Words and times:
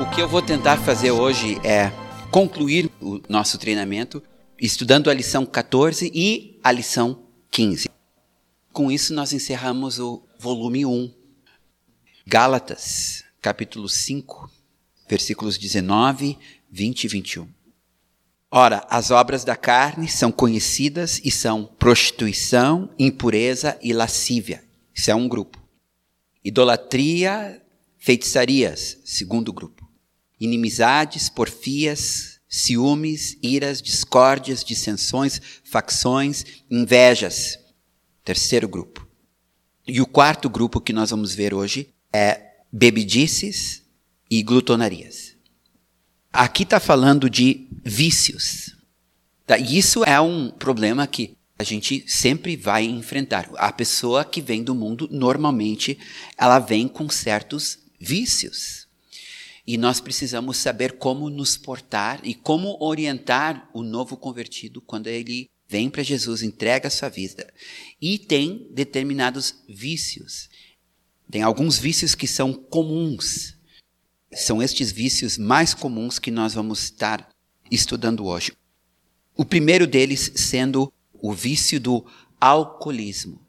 O 0.00 0.06
que 0.10 0.22
eu 0.22 0.28
vou 0.28 0.40
tentar 0.40 0.76
fazer 0.78 1.10
hoje 1.10 1.58
é 1.64 1.90
concluir 2.30 2.90
o 3.00 3.20
nosso 3.28 3.58
treinamento 3.58 4.22
estudando 4.60 5.10
a 5.10 5.14
lição 5.14 5.44
14 5.44 6.10
e 6.14 6.58
a 6.62 6.72
lição 6.72 7.22
15. 7.50 7.97
Com 8.78 8.92
isso, 8.92 9.12
nós 9.12 9.32
encerramos 9.32 9.98
o 9.98 10.22
volume 10.38 10.86
1. 10.86 11.12
Gálatas, 12.24 13.24
capítulo 13.42 13.88
5, 13.88 14.48
versículos 15.08 15.58
19, 15.58 16.38
20 16.70 17.02
e 17.02 17.08
21. 17.08 17.48
Ora, 18.48 18.86
as 18.88 19.10
obras 19.10 19.42
da 19.42 19.56
carne 19.56 20.06
são 20.06 20.30
conhecidas 20.30 21.20
e 21.24 21.30
são 21.32 21.64
prostituição, 21.64 22.88
impureza 22.96 23.76
e 23.82 23.92
lascívia. 23.92 24.62
Isso 24.94 25.10
é 25.10 25.14
um 25.16 25.26
grupo. 25.26 25.60
Idolatria, 26.44 27.60
feitiçarias, 27.98 28.98
segundo 29.04 29.52
grupo. 29.52 29.90
Inimizades, 30.38 31.28
porfias, 31.28 32.38
ciúmes, 32.48 33.36
iras, 33.42 33.82
discórdias, 33.82 34.62
dissensões, 34.62 35.40
facções, 35.64 36.44
invejas. 36.70 37.58
Terceiro 38.28 38.68
grupo. 38.68 39.08
E 39.86 40.02
o 40.02 40.06
quarto 40.06 40.50
grupo 40.50 40.82
que 40.82 40.92
nós 40.92 41.08
vamos 41.08 41.34
ver 41.34 41.54
hoje 41.54 41.88
é 42.12 42.58
bebedices 42.70 43.82
e 44.30 44.42
glutonarias. 44.42 45.34
Aqui 46.30 46.64
está 46.64 46.78
falando 46.78 47.30
de 47.30 47.66
vícios. 47.82 48.76
Tá? 49.46 49.56
E 49.56 49.78
isso 49.78 50.04
é 50.04 50.20
um 50.20 50.50
problema 50.50 51.06
que 51.06 51.38
a 51.58 51.64
gente 51.64 52.04
sempre 52.06 52.54
vai 52.54 52.84
enfrentar. 52.84 53.48
A 53.54 53.72
pessoa 53.72 54.26
que 54.26 54.42
vem 54.42 54.62
do 54.62 54.74
mundo, 54.74 55.08
normalmente, 55.10 55.98
ela 56.36 56.58
vem 56.58 56.86
com 56.86 57.08
certos 57.08 57.78
vícios. 57.98 58.86
E 59.66 59.78
nós 59.78 60.02
precisamos 60.02 60.58
saber 60.58 60.98
como 60.98 61.30
nos 61.30 61.56
portar 61.56 62.20
e 62.22 62.34
como 62.34 62.76
orientar 62.78 63.70
o 63.72 63.82
novo 63.82 64.18
convertido 64.18 64.82
quando 64.82 65.06
ele 65.06 65.48
vem 65.68 65.90
para 65.90 66.02
Jesus, 66.02 66.42
entrega 66.42 66.88
a 66.88 66.90
sua 66.90 67.08
vida 67.08 67.52
e 68.00 68.18
tem 68.18 68.68
determinados 68.70 69.62
vícios. 69.68 70.48
Tem 71.30 71.42
alguns 71.42 71.78
vícios 71.78 72.14
que 72.14 72.26
são 72.26 72.54
comuns. 72.54 73.54
São 74.32 74.62
estes 74.62 74.90
vícios 74.90 75.36
mais 75.36 75.74
comuns 75.74 76.18
que 76.18 76.30
nós 76.30 76.54
vamos 76.54 76.84
estar 76.84 77.28
estudando 77.70 78.24
hoje. 78.24 78.52
O 79.36 79.44
primeiro 79.44 79.86
deles 79.86 80.32
sendo 80.34 80.92
o 81.12 81.32
vício 81.32 81.78
do 81.78 82.04
alcoolismo. 82.40 83.40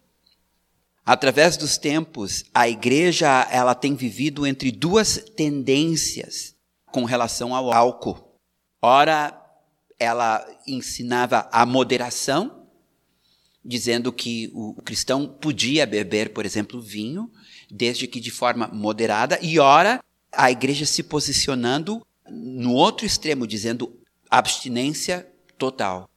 Através 1.05 1.57
dos 1.57 1.77
tempos, 1.77 2.45
a 2.53 2.69
igreja 2.69 3.47
ela 3.49 3.73
tem 3.73 3.95
vivido 3.95 4.45
entre 4.45 4.71
duas 4.71 5.17
tendências 5.35 6.55
com 6.91 7.05
relação 7.05 7.55
ao 7.55 7.71
álcool. 7.71 8.37
Ora, 8.81 9.38
ela 9.99 10.45
ensinava 10.65 11.49
a 11.51 11.65
moderação, 11.65 12.65
dizendo 13.63 14.11
que 14.13 14.49
o 14.53 14.81
cristão 14.81 15.27
podia 15.27 15.85
beber, 15.85 16.33
por 16.33 16.45
exemplo, 16.45 16.81
vinho, 16.81 17.29
desde 17.69 18.07
que 18.07 18.19
de 18.19 18.31
forma 18.31 18.67
moderada, 18.69 19.37
e 19.41 19.59
ora, 19.59 20.03
a 20.31 20.49
igreja 20.49 20.85
se 20.85 21.03
posicionando 21.03 22.05
no 22.29 22.73
outro 22.73 23.05
extremo, 23.05 23.45
dizendo 23.45 23.99
abstinência 24.29 25.29
total. 25.57 26.09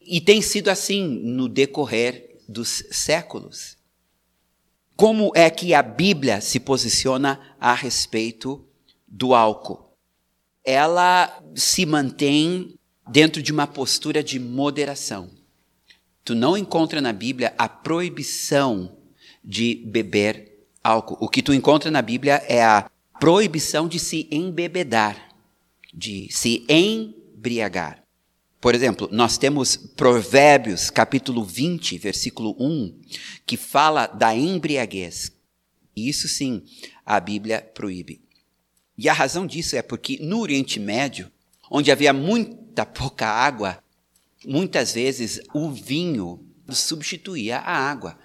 E 0.00 0.20
tem 0.20 0.40
sido 0.40 0.68
assim 0.68 1.06
no 1.06 1.48
decorrer 1.48 2.38
dos 2.48 2.84
séculos. 2.90 3.76
Como 4.96 5.32
é 5.34 5.48
que 5.50 5.74
a 5.74 5.82
Bíblia 5.82 6.40
se 6.40 6.60
posiciona 6.60 7.56
a 7.58 7.74
respeito 7.74 8.66
do 9.08 9.34
álcool? 9.34 9.96
Ela 10.62 11.42
se 11.54 11.86
mantém 11.86 12.78
dentro 13.10 13.42
de 13.42 13.52
uma 13.52 13.66
postura 13.66 14.22
de 14.22 14.38
moderação. 14.38 15.28
Tu 16.24 16.34
não 16.34 16.56
encontra 16.56 17.00
na 17.00 17.12
Bíblia 17.12 17.52
a 17.58 17.68
proibição 17.68 18.96
de 19.44 19.74
beber 19.86 20.66
álcool. 20.82 21.18
O 21.20 21.28
que 21.28 21.42
tu 21.42 21.52
encontra 21.52 21.90
na 21.90 22.00
Bíblia 22.00 22.42
é 22.46 22.62
a 22.62 22.88
proibição 23.18 23.88
de 23.88 23.98
se 23.98 24.28
embebedar, 24.30 25.34
de 25.92 26.28
se 26.30 26.64
embriagar. 26.68 28.02
Por 28.60 28.74
exemplo, 28.74 29.08
nós 29.10 29.38
temos 29.38 29.76
Provérbios, 29.76 30.90
capítulo 30.90 31.42
20, 31.42 31.98
versículo 31.98 32.54
1, 32.60 32.94
que 33.44 33.56
fala 33.56 34.06
da 34.06 34.34
embriaguez. 34.36 35.32
Isso 35.96 36.28
sim, 36.28 36.62
a 37.04 37.18
Bíblia 37.18 37.60
proíbe. 37.74 38.20
E 38.96 39.08
a 39.08 39.12
razão 39.12 39.46
disso 39.46 39.74
é 39.74 39.82
porque 39.82 40.18
no 40.20 40.40
Oriente 40.40 40.78
Médio, 40.78 41.30
onde 41.70 41.90
havia 41.90 42.12
muita 42.70 42.86
pouca 42.86 43.26
água, 43.26 43.82
muitas 44.46 44.94
vezes 44.94 45.40
o 45.52 45.70
vinho 45.70 46.40
substituía 46.68 47.58
a 47.58 47.76
água. 47.76 48.16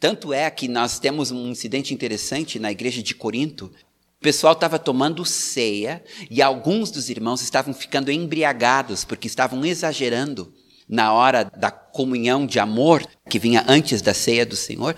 Tanto 0.00 0.32
é 0.32 0.50
que 0.50 0.66
nós 0.66 0.98
temos 0.98 1.30
um 1.30 1.48
incidente 1.48 1.94
interessante 1.94 2.58
na 2.58 2.72
igreja 2.72 3.02
de 3.02 3.14
Corinto, 3.14 3.66
o 3.66 4.20
pessoal 4.20 4.52
estava 4.52 4.80
tomando 4.80 5.24
ceia 5.24 6.02
e 6.28 6.42
alguns 6.42 6.90
dos 6.90 7.08
irmãos 7.08 7.40
estavam 7.40 7.72
ficando 7.72 8.10
embriagados 8.10 9.04
porque 9.04 9.28
estavam 9.28 9.64
exagerando 9.64 10.52
na 10.88 11.12
hora 11.12 11.44
da 11.44 11.70
comunhão 11.70 12.44
de 12.44 12.58
amor 12.58 13.06
que 13.30 13.38
vinha 13.38 13.64
antes 13.68 14.02
da 14.02 14.12
ceia 14.12 14.44
do 14.44 14.56
Senhor. 14.56 14.96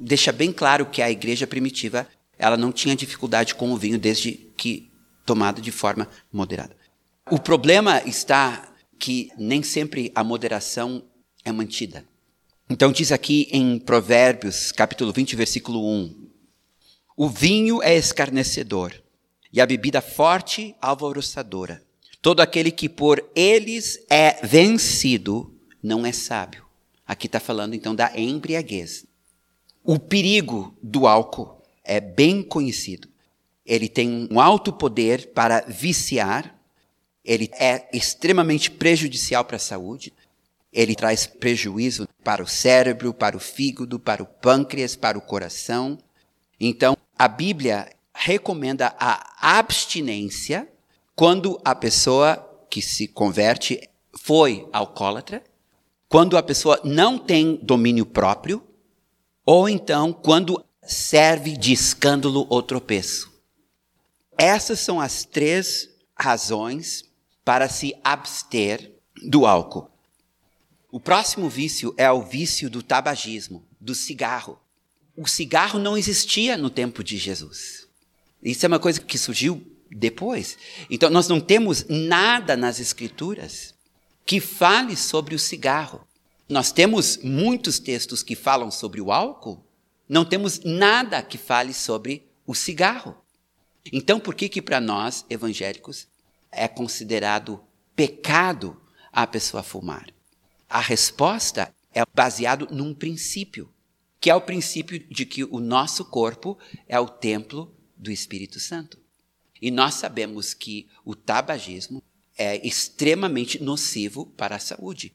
Deixa 0.00 0.32
bem 0.32 0.50
claro 0.50 0.86
que 0.86 1.02
a 1.02 1.10
igreja 1.10 1.46
primitiva 1.46 2.08
ela 2.38 2.56
não 2.56 2.72
tinha 2.72 2.96
dificuldade 2.96 3.54
com 3.54 3.70
o 3.70 3.76
vinho 3.76 3.98
desde 3.98 4.32
que 4.56 4.90
tomado 5.26 5.60
de 5.60 5.70
forma 5.70 6.08
moderada. 6.32 6.77
O 7.30 7.38
problema 7.38 8.02
está 8.06 8.72
que 8.98 9.30
nem 9.36 9.62
sempre 9.62 10.10
a 10.14 10.24
moderação 10.24 11.04
é 11.44 11.52
mantida. 11.52 12.02
Então 12.70 12.90
diz 12.90 13.12
aqui 13.12 13.48
em 13.52 13.78
Provérbios, 13.78 14.72
capítulo 14.72 15.12
20, 15.12 15.36
versículo 15.36 15.86
1, 15.86 16.28
o 17.14 17.28
vinho 17.28 17.82
é 17.82 17.94
escarnecedor 17.94 18.94
e 19.52 19.60
a 19.60 19.66
bebida 19.66 20.00
forte 20.00 20.74
alvoroçadora. 20.80 21.82
Todo 22.22 22.40
aquele 22.40 22.70
que 22.70 22.88
por 22.88 23.22
eles 23.34 24.02
é 24.08 24.44
vencido 24.46 25.54
não 25.82 26.06
é 26.06 26.12
sábio. 26.12 26.64
Aqui 27.06 27.26
está 27.26 27.38
falando 27.38 27.74
então 27.74 27.94
da 27.94 28.10
embriaguez. 28.18 29.04
O 29.84 29.98
perigo 29.98 30.74
do 30.82 31.06
álcool 31.06 31.62
é 31.84 32.00
bem 32.00 32.42
conhecido. 32.42 33.06
Ele 33.66 33.88
tem 33.88 34.28
um 34.30 34.40
alto 34.40 34.72
poder 34.72 35.32
para 35.34 35.60
viciar, 35.68 36.57
ele 37.28 37.50
é 37.52 37.86
extremamente 37.92 38.70
prejudicial 38.70 39.44
para 39.44 39.56
a 39.56 39.60
saúde, 39.60 40.14
ele 40.72 40.94
traz 40.94 41.26
prejuízo 41.26 42.08
para 42.24 42.42
o 42.42 42.46
cérebro, 42.46 43.12
para 43.12 43.36
o 43.36 43.40
fígado, 43.40 43.98
para 43.98 44.22
o 44.22 44.26
pâncreas, 44.26 44.96
para 44.96 45.18
o 45.18 45.20
coração. 45.20 45.98
Então, 46.58 46.96
a 47.18 47.28
Bíblia 47.28 47.92
recomenda 48.14 48.94
a 48.98 49.58
abstinência 49.58 50.66
quando 51.14 51.60
a 51.62 51.74
pessoa 51.74 52.36
que 52.70 52.80
se 52.80 53.06
converte 53.06 53.86
foi 54.18 54.66
alcoólatra, 54.72 55.44
quando 56.08 56.34
a 56.34 56.42
pessoa 56.42 56.80
não 56.82 57.18
tem 57.18 57.56
domínio 57.62 58.06
próprio, 58.06 58.62
ou 59.44 59.68
então 59.68 60.14
quando 60.14 60.64
serve 60.82 61.58
de 61.58 61.74
escândalo 61.74 62.46
ou 62.48 62.62
tropeço. 62.62 63.30
Essas 64.38 64.80
são 64.80 64.98
as 64.98 65.24
três 65.26 65.90
razões 66.16 67.07
para 67.48 67.66
se 67.66 67.96
abster 68.04 68.92
do 69.22 69.46
álcool. 69.46 69.90
O 70.92 71.00
próximo 71.00 71.48
vício 71.48 71.94
é 71.96 72.10
o 72.12 72.20
vício 72.20 72.68
do 72.68 72.82
tabagismo, 72.82 73.64
do 73.80 73.94
cigarro 73.94 74.60
o 75.18 75.26
cigarro 75.26 75.80
não 75.80 75.98
existia 75.98 76.56
no 76.56 76.70
tempo 76.70 77.02
de 77.02 77.16
Jesus. 77.18 77.88
Isso 78.40 78.64
é 78.64 78.68
uma 78.68 78.78
coisa 78.78 79.00
que 79.00 79.18
surgiu 79.18 79.60
depois. 79.90 80.56
Então, 80.88 81.10
nós 81.10 81.26
não 81.26 81.40
temos 81.40 81.86
nada 81.88 82.56
nas 82.56 82.78
Escrituras 82.78 83.74
que 84.24 84.38
fale 84.38 84.94
sobre 84.96 85.34
o 85.34 85.38
cigarro. 85.38 86.06
Nós 86.48 86.70
temos 86.70 87.16
muitos 87.16 87.80
textos 87.80 88.22
que 88.22 88.36
falam 88.36 88.70
sobre 88.70 89.00
o 89.00 89.10
álcool, 89.10 89.66
não 90.08 90.24
temos 90.24 90.60
nada 90.60 91.20
que 91.20 91.36
fale 91.36 91.74
sobre 91.74 92.24
o 92.46 92.54
cigarro. 92.54 93.16
Então, 93.92 94.20
por 94.20 94.36
que 94.36 94.48
que 94.48 94.62
para 94.62 94.80
nós 94.80 95.26
evangélicos 95.28 96.06
é 96.50 96.66
considerado 96.68 97.60
pecado 97.94 98.80
a 99.12 99.26
pessoa 99.26 99.62
fumar? 99.62 100.08
A 100.68 100.80
resposta 100.80 101.74
é 101.94 102.02
baseado 102.14 102.68
num 102.70 102.94
princípio, 102.94 103.72
que 104.20 104.30
é 104.30 104.34
o 104.34 104.40
princípio 104.40 104.98
de 104.98 105.24
que 105.24 105.44
o 105.44 105.60
nosso 105.60 106.04
corpo 106.04 106.58
é 106.86 106.98
o 106.98 107.08
templo 107.08 107.74
do 107.96 108.10
Espírito 108.10 108.60
Santo. 108.60 108.98
E 109.60 109.70
nós 109.70 109.94
sabemos 109.94 110.54
que 110.54 110.88
o 111.04 111.14
tabagismo 111.14 112.02
é 112.36 112.64
extremamente 112.66 113.60
nocivo 113.62 114.26
para 114.26 114.56
a 114.56 114.60
saúde. 114.60 115.12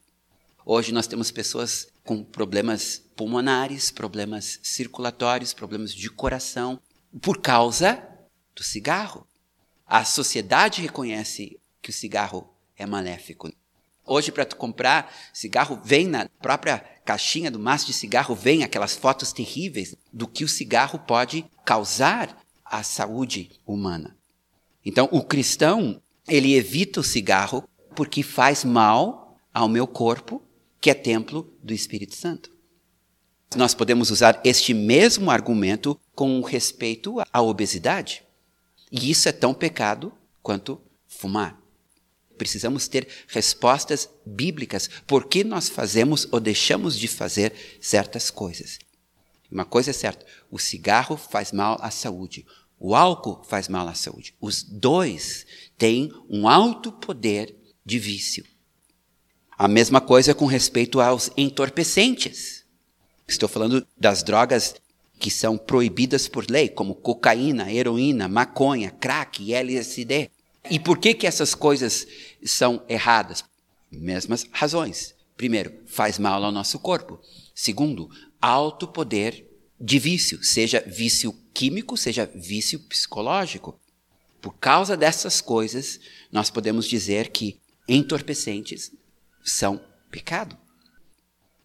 Hoje 0.65 0.91
nós 0.91 1.07
temos 1.07 1.31
pessoas 1.31 1.88
com 2.03 2.24
problemas 2.24 3.01
pulmonares, 3.15 3.91
problemas 3.91 4.59
circulatórios, 4.62 5.53
problemas 5.53 5.94
de 5.94 6.09
coração, 6.09 6.80
por 7.21 7.41
causa 7.41 8.03
do 8.56 8.63
cigarro. 8.63 9.27
A 9.94 10.04
sociedade 10.04 10.81
reconhece 10.81 11.60
que 11.80 11.92
o 11.92 11.94
cigarro 11.94 12.50
é 12.75 12.84
maléfico. 12.84 13.54
Hoje, 14.04 14.31
para 14.31 14.44
tu 14.44 14.56
comprar 14.56 15.13
cigarro, 15.31 15.80
vem 15.84 16.07
na 16.07 16.28
própria 16.42 16.80
caixinha 17.06 17.51
do 17.51 17.60
maço 17.60 17.86
de 17.86 17.94
cigarro, 17.94 18.34
vem 18.34 18.63
aquelas 18.63 18.95
fotos 18.95 19.31
terríveis 19.31 19.95
do 20.12 20.28
que 20.28 20.44
o 20.44 20.48
cigarro 20.48 20.98
pode 20.98 21.45
causar 21.63 22.36
à 22.66 22.81
saúde 22.81 23.51
humana. 23.68 24.18
Então, 24.84 25.07
o 25.12 25.22
cristão, 25.22 26.01
ele 26.28 26.56
evita 26.56 27.00
o 27.00 27.04
cigarro 27.04 27.63
porque 27.95 28.24
faz 28.24 28.63
mal 28.63 29.38
ao 29.54 29.69
meu 29.69 29.86
corpo, 29.86 30.42
que 30.81 30.90
é 30.90 30.95
templo 30.95 31.56
do 31.62 31.72
Espírito 31.72 32.16
Santo. 32.16 32.51
Nós 33.56 33.75
podemos 33.75 34.10
usar 34.10 34.42
este 34.44 34.74
mesmo 34.74 35.30
argumento 35.30 36.01
com 36.16 36.42
respeito 36.42 37.18
à 37.31 37.44
obesidade. 37.44 38.24
E 38.94 39.10
isso 39.10 39.28
é 39.28 39.31
tão 39.31 39.56
pecado 39.56 40.13
quanto 40.44 40.80
fumar. 41.07 41.60
Precisamos 42.38 42.88
ter 42.88 43.07
respostas 43.28 44.07
bíblicas 44.24 44.88
por 45.07 45.25
que 45.25 45.44
nós 45.44 45.68
fazemos 45.68 46.28
ou 46.31 46.40
deixamos 46.40 47.00
de 47.00 47.07
fazer 47.07 47.54
certas 47.81 48.30
coisas. 48.30 48.78
Uma 49.51 49.66
coisa 49.66 49.90
é 49.90 49.94
certa: 49.94 50.24
o 50.51 50.60
cigarro 50.60 51.18
faz 51.18 51.51
mal 51.51 51.80
à 51.81 51.90
saúde, 51.90 52.45
o 52.80 52.94
álcool 52.95 53.44
faz 53.44 53.68
mal 53.68 53.88
à 53.88 53.95
saúde. 53.95 54.36
Os 54.40 54.62
dois 54.62 55.48
têm 55.75 56.12
um 56.30 56.48
alto 56.48 56.92
poder 56.92 57.56
de 57.84 57.98
vício. 57.98 58.45
A 59.57 59.68
mesma 59.68 60.01
coisa 60.01 60.36
com 60.36 60.45
respeito 60.45 61.01
aos 61.01 61.31
entorpecentes. 61.36 62.63
Estou 63.28 63.50
falando 63.50 63.88
das 63.98 64.22
drogas 64.22 64.75
que 65.19 65.31
são 65.31 65.57
proibidas 65.57 66.27
por 66.27 66.50
lei, 66.50 66.68
como 66.69 66.95
cocaína, 66.95 67.71
heroína, 67.71 68.27
maconha, 68.27 68.92
crack 68.92 69.54
LSD. 69.54 70.30
E 70.69 70.80
por 70.80 70.98
que, 70.98 71.13
que 71.13 71.27
essas 71.27 71.56
coisas 71.56 72.07
são 72.44 72.83
erradas? 72.88 73.44
Mesmas 73.92 74.45
razões. 74.51 75.15
Primeiro, 75.36 75.74
faz 75.86 76.18
mal 76.19 76.44
ao 76.44 76.51
nosso 76.51 76.80
corpo. 76.80 77.19
Segundo, 77.54 78.10
alto 78.42 78.88
poder 78.88 79.50
de 79.80 80.00
vício, 80.00 80.44
seja 80.44 80.83
vício 80.86 81.33
químico, 81.54 81.98
seja 81.98 82.30
vício 82.33 82.80
psicológico. 82.80 83.80
Por 84.42 84.54
causa 84.56 84.98
dessas 84.98 85.42
coisas, 85.42 86.00
nós 86.31 86.50
podemos 86.50 86.88
dizer 86.88 87.30
que 87.30 87.59
entorpecentes 87.88 88.92
são 89.44 89.81
pecado. 90.09 90.57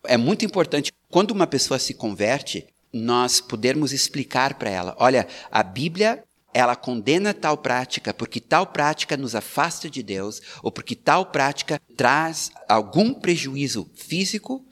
É 0.05 0.17
muito 0.17 0.45
importante, 0.45 0.93
quando 1.09 1.31
uma 1.31 1.47
pessoa 1.47 1.79
se 1.79 1.95
converte, 1.95 2.67
nós 2.93 3.41
podermos 3.41 3.93
explicar 3.93 4.55
para 4.55 4.71
ela: 4.71 4.97
olha, 4.99 5.27
a 5.51 5.63
Bíblia 5.63 6.25
ela 6.53 6.75
condena 6.75 7.35
tal 7.35 7.59
prática 7.59 8.13
porque 8.13 8.41
tal 8.41 8.67
prática 8.67 9.17
nos 9.17 9.35
afasta 9.35 9.89
de 9.89 10.03
Deus 10.03 10.41
ou 10.63 10.73
porque 10.73 10.97
tal 10.97 11.27
prática 11.27 11.81
traz 11.97 12.51
algum 12.69 13.13
prejuízo 13.13 13.91
físico, 13.95 14.65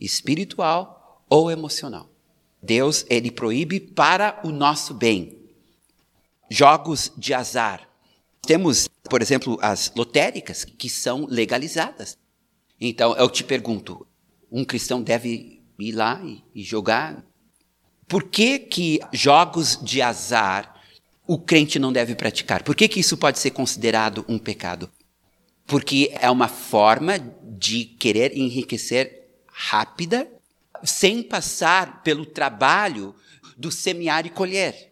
espiritual 0.00 1.24
ou 1.28 1.50
emocional. 1.50 2.10
Deus 2.62 3.04
ele 3.08 3.30
proíbe 3.30 3.78
para 3.78 4.40
o 4.42 4.50
nosso 4.50 4.94
bem. 4.94 5.38
Jogos 6.50 7.12
de 7.16 7.34
azar. 7.34 7.88
Temos, 8.42 8.88
por 9.08 9.20
exemplo, 9.20 9.58
as 9.60 9.92
lotéricas 9.94 10.64
que 10.64 10.88
são 10.88 11.26
legalizadas. 11.26 12.16
Então 12.80 13.14
eu 13.16 13.28
te 13.28 13.44
pergunto, 13.44 14.06
um 14.50 14.64
cristão 14.64 15.02
deve 15.02 15.62
ir 15.78 15.92
lá 15.92 16.20
e 16.54 16.62
jogar? 16.62 17.24
Por 18.08 18.24
que 18.24 18.58
que 18.58 19.00
jogos 19.12 19.78
de 19.80 20.02
azar 20.02 20.78
o 21.28 21.36
crente 21.36 21.78
não 21.78 21.92
deve 21.92 22.14
praticar. 22.14 22.62
Por 22.62 22.74
que, 22.74 22.88
que 22.88 23.00
isso 23.00 23.18
pode 23.18 23.38
ser 23.38 23.50
considerado 23.50 24.24
um 24.26 24.38
pecado? 24.38 24.90
Porque 25.66 26.10
é 26.18 26.30
uma 26.30 26.48
forma 26.48 27.18
de 27.18 27.84
querer 27.84 28.34
enriquecer 28.34 29.28
rápida, 29.46 30.26
sem 30.82 31.22
passar 31.22 32.02
pelo 32.02 32.24
trabalho 32.24 33.14
do 33.58 33.70
semear 33.70 34.24
e 34.24 34.30
colher. 34.30 34.90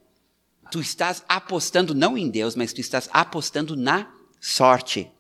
Tu 0.71 0.81
estás 0.81 1.25
apostando 1.27 1.95
não 1.95 2.19
em 2.19 2.29
Deus, 2.29 2.55
mas 2.55 2.75
tu 2.75 2.83
estás 2.83 3.09
apostando 3.13 3.75
na 3.75 4.13
sorte. 4.39 5.11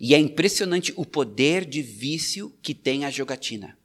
E 0.00 0.16
é 0.16 0.18
impressionante 0.18 0.92
o 0.96 1.06
poder 1.06 1.64
de 1.64 1.80
vício 1.80 2.52
que 2.60 2.74
tem 2.74 3.04
a 3.04 3.10
jogatina. 3.10 3.78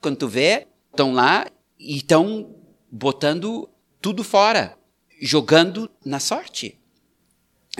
Quando 0.00 0.16
tu 0.16 0.28
vê, 0.28 0.66
estão 0.90 1.12
lá 1.12 1.46
e 1.78 1.96
estão 1.96 2.57
botando 2.90 3.68
tudo 4.00 4.22
fora 4.24 4.78
jogando 5.20 5.90
na 6.04 6.20
sorte. 6.20 6.78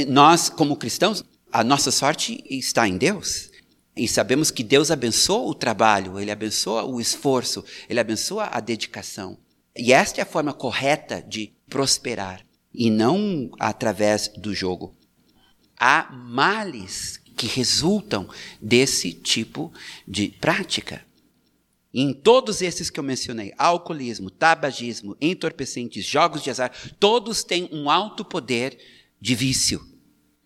Nós, 0.07 0.49
como 0.49 0.77
cristãos, 0.77 1.25
a 1.53 1.65
nossa 1.65 1.91
sorte 1.91 2.43
está 2.49 2.87
em 2.87 2.99
Deus. 2.99 3.51
E 3.97 4.07
sabemos 4.07 4.51
que 4.51 4.63
Deus 4.63 4.91
abençoa 4.91 5.49
o 5.49 5.55
trabalho, 5.55 6.21
Ele 6.21 6.31
abençoa 6.31 6.85
o 6.85 7.01
esforço, 7.01 7.65
Ele 7.89 7.99
abençoa 7.99 8.49
a 8.53 8.61
dedicação. 8.61 9.39
E 9.77 9.93
esta 9.93 10.21
é 10.21 10.23
a 10.23 10.27
forma 10.27 10.53
correta 10.53 11.21
de 11.21 11.53
prosperar, 11.69 12.45
e 12.73 12.91
não 12.91 13.51
através 13.59 14.29
do 14.29 14.55
jogo. 14.55 14.97
Há 15.77 16.11
males 16.13 17.21
que 17.37 17.47
resultam 17.47 18.29
desse 18.61 19.13
tipo 19.13 19.73
de 20.07 20.29
prática. 20.29 21.05
Em 22.01 22.13
todos 22.13 22.63
esses 22.63 22.91
que 22.91 23.01
eu 23.01 23.03
mencionei, 23.03 23.53
alcoolismo, 23.59 24.31
tabagismo, 24.31 25.17
entorpecentes, 25.21 26.05
jogos 26.05 26.45
de 26.45 26.49
azar, 26.49 26.71
todos 27.01 27.43
têm 27.43 27.69
um 27.73 27.91
alto 27.91 28.25
poder 28.25 28.79
de 29.21 29.35
vício. 29.35 29.85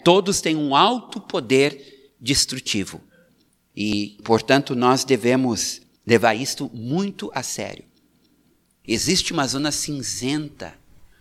Todos 0.02 0.40
têm 0.40 0.56
um 0.56 0.74
alto 0.74 1.20
poder 1.20 2.14
destrutivo. 2.18 3.02
E, 3.76 4.18
portanto, 4.24 4.74
nós 4.74 5.04
devemos 5.04 5.82
levar 6.06 6.32
isto 6.34 6.70
muito 6.72 7.30
a 7.34 7.42
sério. 7.42 7.84
Existe 8.88 9.34
uma 9.34 9.46
zona 9.46 9.70
cinzenta 9.70 10.72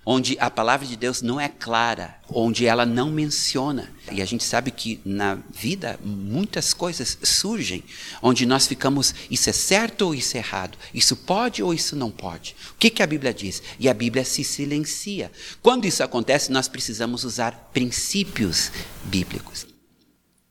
onde 0.06 0.36
a 0.40 0.50
palavra 0.50 0.88
de 0.88 0.96
Deus 0.96 1.22
não 1.22 1.40
é 1.40 1.48
clara, 1.48 2.20
onde 2.30 2.66
ela 2.66 2.86
não 2.86 3.12
menciona. 3.12 3.92
E 4.12 4.22
a 4.22 4.26
gente 4.26 4.44
sabe 4.44 4.72
que 4.72 5.00
na 5.06 5.36
vida 5.52 6.00
muitas 6.04 6.74
coisas 6.74 7.18
surgem 7.24 7.84
onde 8.22 8.46
nós 8.46 8.68
ficamos, 8.68 9.14
isso 9.30 9.50
é 9.50 9.54
certo 9.54 10.02
ou 10.04 10.16
isso 10.16 10.36
é 10.36 10.40
errado? 10.40 10.78
Isso 10.94 11.16
pode 11.16 11.62
ou 11.62 11.74
isso 11.74 11.96
não 11.96 12.10
pode? 12.10 12.56
O 12.72 12.76
que, 12.80 12.90
que 12.90 13.04
a 13.04 13.08
Bíblia 13.08 13.34
diz? 13.34 13.62
E 13.80 13.88
a 13.88 13.94
Bíblia 13.94 14.26
se 14.26 14.44
silencia. 14.44 15.32
Quando 15.62 15.86
isso 15.86 16.04
acontece, 16.04 16.52
nós 16.52 16.68
precisamos 16.68 17.24
usar 17.24 17.70
princípios 17.72 18.72
bíblicos. 19.04 19.68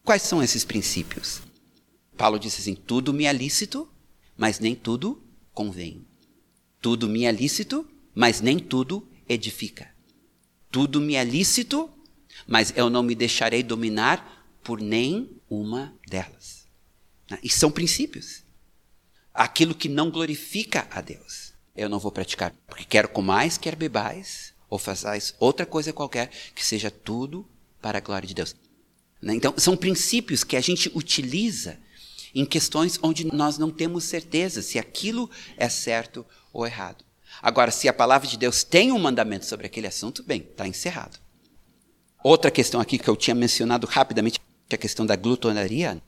Quais 0.04 0.22
são 0.22 0.42
esses 0.42 0.64
princípios? 0.64 1.42
Paulo 2.16 2.38
disse 2.38 2.60
assim: 2.60 2.74
tudo 2.74 3.12
me 3.12 3.24
é 3.24 3.32
lícito, 3.32 3.88
mas 4.36 4.60
nem 4.60 4.74
tudo 4.74 5.22
convém. 5.52 6.06
Tudo 6.80 7.08
me 7.08 7.24
é 7.24 7.32
lícito, 7.32 7.86
mas 8.14 8.40
nem 8.40 8.58
tudo 8.58 9.06
edifica. 9.32 9.88
Tudo 10.70 11.00
me 11.00 11.14
é 11.14 11.24
lícito, 11.24 11.88
mas 12.46 12.72
eu 12.76 12.90
não 12.90 13.02
me 13.02 13.14
deixarei 13.14 13.62
dominar 13.62 14.44
por 14.62 14.80
nem 14.80 15.40
uma 15.48 15.94
delas. 16.06 16.66
E 17.42 17.48
são 17.48 17.70
princípios. 17.70 18.42
Aquilo 19.32 19.74
que 19.74 19.88
não 19.88 20.10
glorifica 20.10 20.88
a 20.90 21.00
Deus, 21.00 21.52
eu 21.76 21.88
não 21.88 22.00
vou 22.00 22.10
praticar, 22.10 22.52
porque 22.66 22.84
quer 22.84 23.06
comais, 23.08 23.56
quer 23.56 23.76
bebais, 23.76 24.52
ou 24.68 24.78
façais 24.78 25.34
outra 25.38 25.64
coisa 25.64 25.92
qualquer, 25.92 26.30
que 26.54 26.64
seja 26.64 26.90
tudo 26.90 27.46
para 27.80 27.98
a 27.98 28.00
glória 28.00 28.26
de 28.26 28.34
Deus. 28.34 28.54
Né? 29.22 29.34
Então, 29.34 29.54
são 29.56 29.76
princípios 29.76 30.42
que 30.42 30.56
a 30.56 30.60
gente 30.60 30.90
utiliza 30.94 31.78
em 32.34 32.44
questões 32.44 32.98
onde 33.02 33.24
nós 33.24 33.58
não 33.58 33.70
temos 33.70 34.04
certeza 34.04 34.62
se 34.62 34.78
aquilo 34.78 35.30
é 35.56 35.68
certo 35.68 36.26
ou 36.52 36.66
errado. 36.66 37.04
Agora, 37.42 37.70
se 37.70 37.88
a 37.88 37.92
palavra 37.92 38.28
de 38.28 38.36
Deus 38.36 38.62
tem 38.62 38.92
um 38.92 38.98
mandamento 38.98 39.46
sobre 39.46 39.66
aquele 39.66 39.86
assunto, 39.86 40.22
bem, 40.22 40.40
está 40.40 40.66
encerrado. 40.66 41.18
Outra 42.22 42.50
questão 42.50 42.80
aqui 42.80 42.98
que 42.98 43.08
eu 43.08 43.16
tinha 43.16 43.34
mencionado 43.34 43.86
rapidamente, 43.86 44.38
que 44.68 44.74
é 44.74 44.76
a 44.76 44.78
questão 44.78 45.06
da 45.06 45.16
glutonaria. 45.16 46.00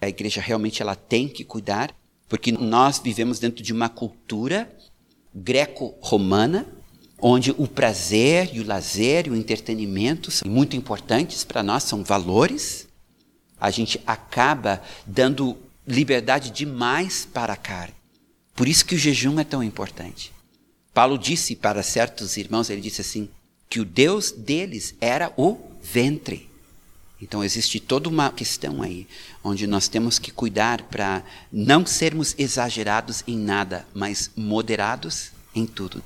A 0.00 0.08
igreja 0.08 0.40
realmente 0.40 0.82
ela 0.82 0.96
tem 0.96 1.28
que 1.28 1.44
cuidar, 1.44 1.94
porque 2.28 2.50
nós 2.50 2.98
vivemos 2.98 3.38
dentro 3.38 3.62
de 3.62 3.72
uma 3.72 3.88
cultura 3.88 4.68
greco-romana, 5.32 6.66
onde 7.20 7.52
o 7.52 7.68
prazer 7.68 8.50
e 8.52 8.60
o 8.60 8.66
lazer 8.66 9.28
e 9.28 9.30
o 9.30 9.36
entretenimento 9.36 10.30
são 10.30 10.50
muito 10.50 10.76
importantes 10.76 11.44
para 11.44 11.62
nós, 11.62 11.84
são 11.84 12.02
valores. 12.02 12.88
A 13.58 13.70
gente 13.70 14.00
acaba 14.06 14.82
dando 15.06 15.56
liberdade 15.86 16.50
demais 16.50 17.24
para 17.24 17.52
a 17.52 17.56
carne. 17.56 17.94
Por 18.54 18.68
isso 18.68 18.84
que 18.84 18.94
o 18.94 18.98
jejum 18.98 19.38
é 19.38 19.44
tão 19.44 19.62
importante. 19.62 20.33
Paulo 20.94 21.18
disse 21.18 21.56
para 21.56 21.82
certos 21.82 22.36
irmãos, 22.36 22.70
ele 22.70 22.80
disse 22.80 23.00
assim, 23.00 23.28
que 23.68 23.80
o 23.80 23.84
Deus 23.84 24.30
deles 24.30 24.94
era 25.00 25.32
o 25.36 25.58
ventre. 25.82 26.48
Então 27.20 27.42
existe 27.42 27.80
toda 27.80 28.08
uma 28.08 28.30
questão 28.30 28.80
aí, 28.80 29.08
onde 29.42 29.66
nós 29.66 29.88
temos 29.88 30.18
que 30.18 30.30
cuidar 30.30 30.82
para 30.82 31.24
não 31.50 31.84
sermos 31.84 32.34
exagerados 32.38 33.24
em 33.26 33.36
nada, 33.36 33.84
mas 33.92 34.30
moderados 34.36 35.32
em 35.54 35.66
tudo. 35.66 36.02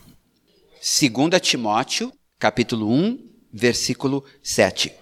2 0.77 1.41
Timóteo, 1.43 2.11
capítulo 2.39 2.91
1, 2.91 3.19
versículo 3.53 4.25
7. 4.43 4.93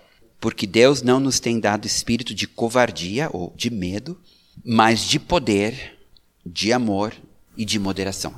Porque 0.41 0.67
Deus 0.67 1.03
não 1.03 1.21
nos 1.21 1.39
tem 1.39 1.61
dado 1.61 1.87
espírito 1.87 2.35
de 2.35 2.49
covardia 2.49 3.31
ou 3.33 3.53
de 3.55 3.71
medo, 3.71 4.21
mas 4.65 5.01
de 5.01 5.21
poder, 5.21 5.97
de 6.45 6.73
amor 6.73 7.15
e 7.57 7.65
de 7.65 7.79
moderação. 7.79 8.35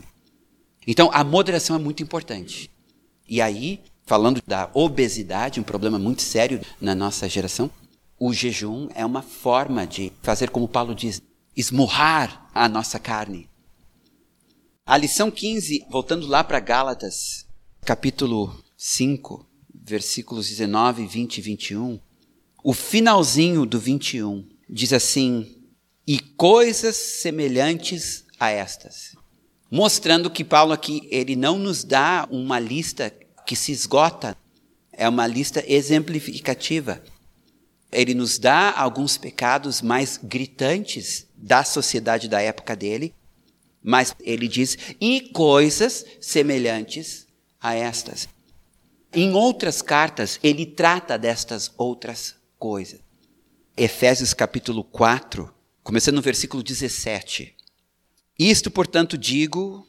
Então, 0.91 1.11
a 1.13 1.23
moderação 1.23 1.77
é 1.77 1.79
muito 1.79 2.03
importante. 2.03 2.71
E 3.29 3.43
aí, 3.43 3.83
falando 4.07 4.41
da 4.47 4.71
obesidade, 4.73 5.61
um 5.61 5.63
problema 5.63 5.99
muito 5.99 6.23
sério 6.23 6.63
na 6.81 6.95
nossa 6.95 7.29
geração, 7.29 7.71
o 8.19 8.33
jejum 8.33 8.89
é 8.95 9.05
uma 9.05 9.21
forma 9.21 9.87
de 9.87 10.11
fazer, 10.23 10.49
como 10.49 10.67
Paulo 10.67 10.95
diz, 10.95 11.21
esmurrar 11.55 12.49
a 12.55 12.67
nossa 12.71 12.99
carne. 12.99 13.51
A 14.87 14.97
lição 14.97 15.31
15, 15.31 15.85
voltando 15.91 16.27
lá 16.27 16.43
para 16.43 16.59
Gálatas, 16.59 17.47
capítulo 17.83 18.59
5, 18.75 19.47
versículos 19.75 20.49
19, 20.49 21.07
20 21.07 21.37
e 21.37 21.41
21, 21.43 22.01
o 22.65 22.73
finalzinho 22.73 23.67
do 23.67 23.79
21 23.79 24.49
diz 24.67 24.95
assim: 24.95 25.55
E 26.07 26.19
coisas 26.19 26.97
semelhantes 26.97 28.25
a 28.41 28.49
estas. 28.49 29.18
Mostrando 29.71 30.31
que 30.31 30.45
Paulo 30.45 30.73
aqui, 30.73 31.07
ele 31.11 31.37
não 31.37 31.59
nos 31.59 31.85
dá 31.85 32.27
uma 32.31 32.59
lista 32.59 33.13
que 33.47 33.55
se 33.55 33.71
esgota, 33.71 34.37
é 34.93 35.09
uma 35.09 35.27
lista 35.27 35.63
exemplificativa. 35.67 37.03
Ele 37.93 38.15
nos 38.15 38.39
dá 38.39 38.73
alguns 38.73 39.19
pecados 39.19 39.83
mais 39.83 40.19
gritantes 40.23 41.27
da 41.37 41.65
sociedade 41.65 42.29
da 42.29 42.41
época 42.41 42.75
dele, 42.75 43.15
mas 43.83 44.15
ele 44.21 44.49
diz, 44.49 44.77
e 45.01 45.21
coisas 45.33 46.05
semelhantes 46.21 47.27
a 47.61 47.75
estas. 47.75 48.29
Em 49.13 49.33
outras 49.33 49.81
cartas, 49.83 50.39
ele 50.43 50.67
trata 50.67 51.19
destas 51.19 51.71
outras 51.77 52.35
coisas. 52.59 53.01
Efésios 53.77 54.35
capítulo 54.35 54.83
4, 54.83 55.53
começando 55.83 56.17
no 56.17 56.23
versículo 56.23 56.63
17. 56.63 57.58
Isto, 58.39 58.71
portanto, 58.71 59.19
digo 59.19 59.87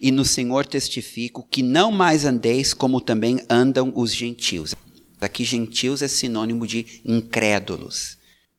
e 0.00 0.10
no 0.10 0.24
Senhor 0.24 0.66
testifico 0.66 1.46
que 1.48 1.62
não 1.62 1.92
mais 1.92 2.24
andeis 2.24 2.74
como 2.74 3.00
também 3.00 3.40
andam 3.48 3.92
os 3.94 4.12
gentios. 4.12 4.74
Aqui, 5.20 5.44
gentios 5.44 6.02
é 6.02 6.08
sinônimo 6.08 6.66
de 6.66 7.00
incrédulos. 7.04 8.18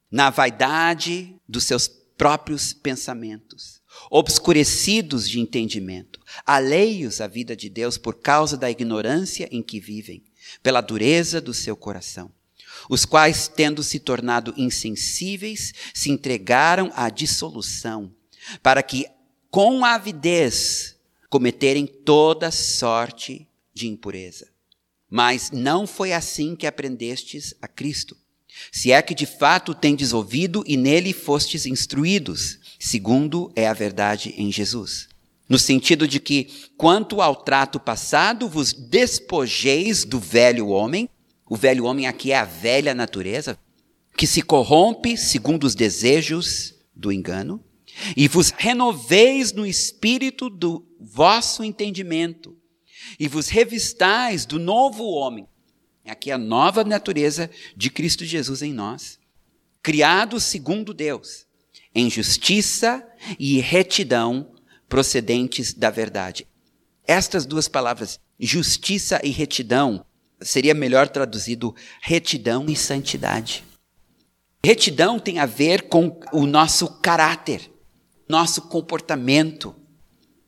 Na 0.09 0.29
vaidade 0.29 1.35
dos 1.47 1.65
seus 1.65 1.87
próprios 1.87 2.71
pensamentos 2.71 3.83
obscurecidos 4.09 5.29
de 5.29 5.39
entendimento, 5.39 6.19
alheios 6.45 7.21
à 7.21 7.27
vida 7.27 7.55
de 7.55 7.69
Deus 7.69 7.97
por 7.97 8.15
causa 8.15 8.57
da 8.57 8.69
ignorância 8.69 9.47
em 9.51 9.61
que 9.61 9.79
vivem, 9.79 10.23
pela 10.61 10.81
dureza 10.81 11.39
do 11.39 11.53
seu 11.53 11.75
coração, 11.75 12.31
os 12.89 13.05
quais, 13.05 13.47
tendo 13.47 13.83
se 13.83 13.99
tornado 13.99 14.53
insensíveis, 14.57 15.73
se 15.93 16.09
entregaram 16.09 16.91
à 16.95 17.09
dissolução, 17.09 18.11
para 18.61 18.83
que, 18.83 19.05
com 19.53 19.85
avidez, 19.85 20.95
cometerem 21.29 21.85
toda 21.85 22.49
sorte 22.49 23.47
de 23.71 23.87
impureza. 23.87 24.47
Mas 25.07 25.51
não 25.51 25.85
foi 25.85 26.11
assim 26.11 26.55
que 26.55 26.65
aprendestes 26.65 27.53
a 27.61 27.67
Cristo. 27.67 28.17
Se 28.71 28.91
é 28.91 28.99
que 28.99 29.13
de 29.13 29.27
fato 29.27 29.75
tendes 29.75 30.11
ouvido 30.11 30.63
e 30.65 30.75
nele 30.75 31.13
fostes 31.13 31.67
instruídos, 31.67 32.57
segundo 32.79 33.51
é 33.55 33.67
a 33.67 33.73
verdade 33.73 34.33
em 34.39 34.51
Jesus. 34.51 35.07
No 35.47 35.59
sentido 35.59 36.07
de 36.07 36.19
que, 36.19 36.49
quanto 36.75 37.21
ao 37.21 37.35
trato 37.35 37.79
passado, 37.79 38.49
vos 38.49 38.73
despojeis 38.73 40.03
do 40.03 40.19
velho 40.19 40.69
homem, 40.69 41.07
o 41.47 41.55
velho 41.55 41.85
homem 41.85 42.07
aqui 42.07 42.31
é 42.31 42.37
a 42.37 42.43
velha 42.43 42.95
natureza, 42.95 43.55
que 44.17 44.25
se 44.25 44.41
corrompe 44.41 45.15
segundo 45.15 45.65
os 45.65 45.75
desejos 45.75 46.73
do 46.95 47.11
engano, 47.11 47.63
e 48.15 48.27
vos 48.27 48.51
renoveis 48.51 49.51
no 49.51 49.65
espírito 49.65 50.49
do 50.49 50.85
vosso 50.99 51.63
entendimento, 51.63 52.57
e 53.19 53.27
vos 53.27 53.49
revistais 53.49 54.45
do 54.45 54.59
novo 54.59 55.03
homem. 55.03 55.47
Aqui 56.05 56.31
é 56.31 56.33
a 56.33 56.37
nova 56.37 56.83
natureza 56.83 57.49
de 57.75 57.89
Cristo 57.89 58.25
Jesus 58.25 58.61
em 58.61 58.73
nós, 58.73 59.19
criado 59.81 60.39
segundo 60.39 60.93
Deus 60.93 61.45
em 61.95 62.09
justiça 62.09 63.05
e 63.39 63.59
retidão 63.59 64.51
procedentes 64.89 65.73
da 65.73 65.89
verdade. 65.89 66.47
Estas 67.05 67.45
duas 67.45 67.67
palavras, 67.67 68.19
justiça 68.39 69.19
e 69.23 69.29
retidão, 69.29 70.05
seria 70.41 70.73
melhor 70.73 71.07
traduzido 71.07 71.75
retidão 72.01 72.65
e 72.67 72.75
santidade. 72.75 73.63
Retidão 74.65 75.19
tem 75.19 75.39
a 75.39 75.45
ver 75.45 75.83
com 75.83 76.19
o 76.31 76.45
nosso 76.45 76.87
caráter, 76.99 77.69
nosso 78.27 78.63
comportamento. 78.63 79.75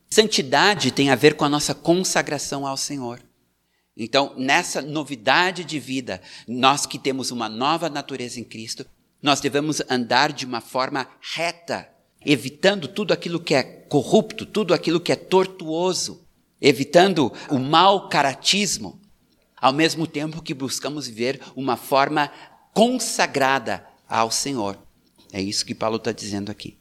Santidade 0.09 0.91
tem 0.91 1.09
a 1.09 1.15
ver 1.15 1.35
com 1.35 1.45
a 1.45 1.49
nossa 1.49 1.73
consagração 1.73 2.65
ao 2.65 2.77
Senhor. 2.77 3.21
Então, 3.97 4.33
nessa 4.37 4.81
novidade 4.81 5.63
de 5.63 5.79
vida, 5.79 6.21
nós 6.47 6.85
que 6.85 6.99
temos 6.99 7.31
uma 7.31 7.47
nova 7.47 7.89
natureza 7.89 8.39
em 8.39 8.43
Cristo, 8.43 8.85
nós 9.21 9.39
devemos 9.39 9.81
andar 9.89 10.33
de 10.33 10.45
uma 10.45 10.59
forma 10.59 11.07
reta, 11.33 11.89
evitando 12.25 12.87
tudo 12.87 13.13
aquilo 13.13 13.39
que 13.39 13.55
é 13.55 13.63
corrupto, 13.63 14.45
tudo 14.45 14.73
aquilo 14.73 14.99
que 14.99 15.11
é 15.11 15.15
tortuoso, 15.15 16.25
evitando 16.61 17.31
o 17.49 17.57
mau 17.57 18.09
caratismo, 18.09 18.99
ao 19.55 19.71
mesmo 19.71 20.05
tempo 20.05 20.41
que 20.41 20.53
buscamos 20.53 21.07
viver 21.07 21.41
uma 21.55 21.77
forma 21.77 22.31
consagrada 22.73 23.85
ao 24.07 24.29
Senhor. 24.29 24.77
É 25.31 25.41
isso 25.41 25.65
que 25.65 25.73
Paulo 25.73 25.97
está 25.97 26.11
dizendo 26.11 26.51
aqui. 26.51 26.77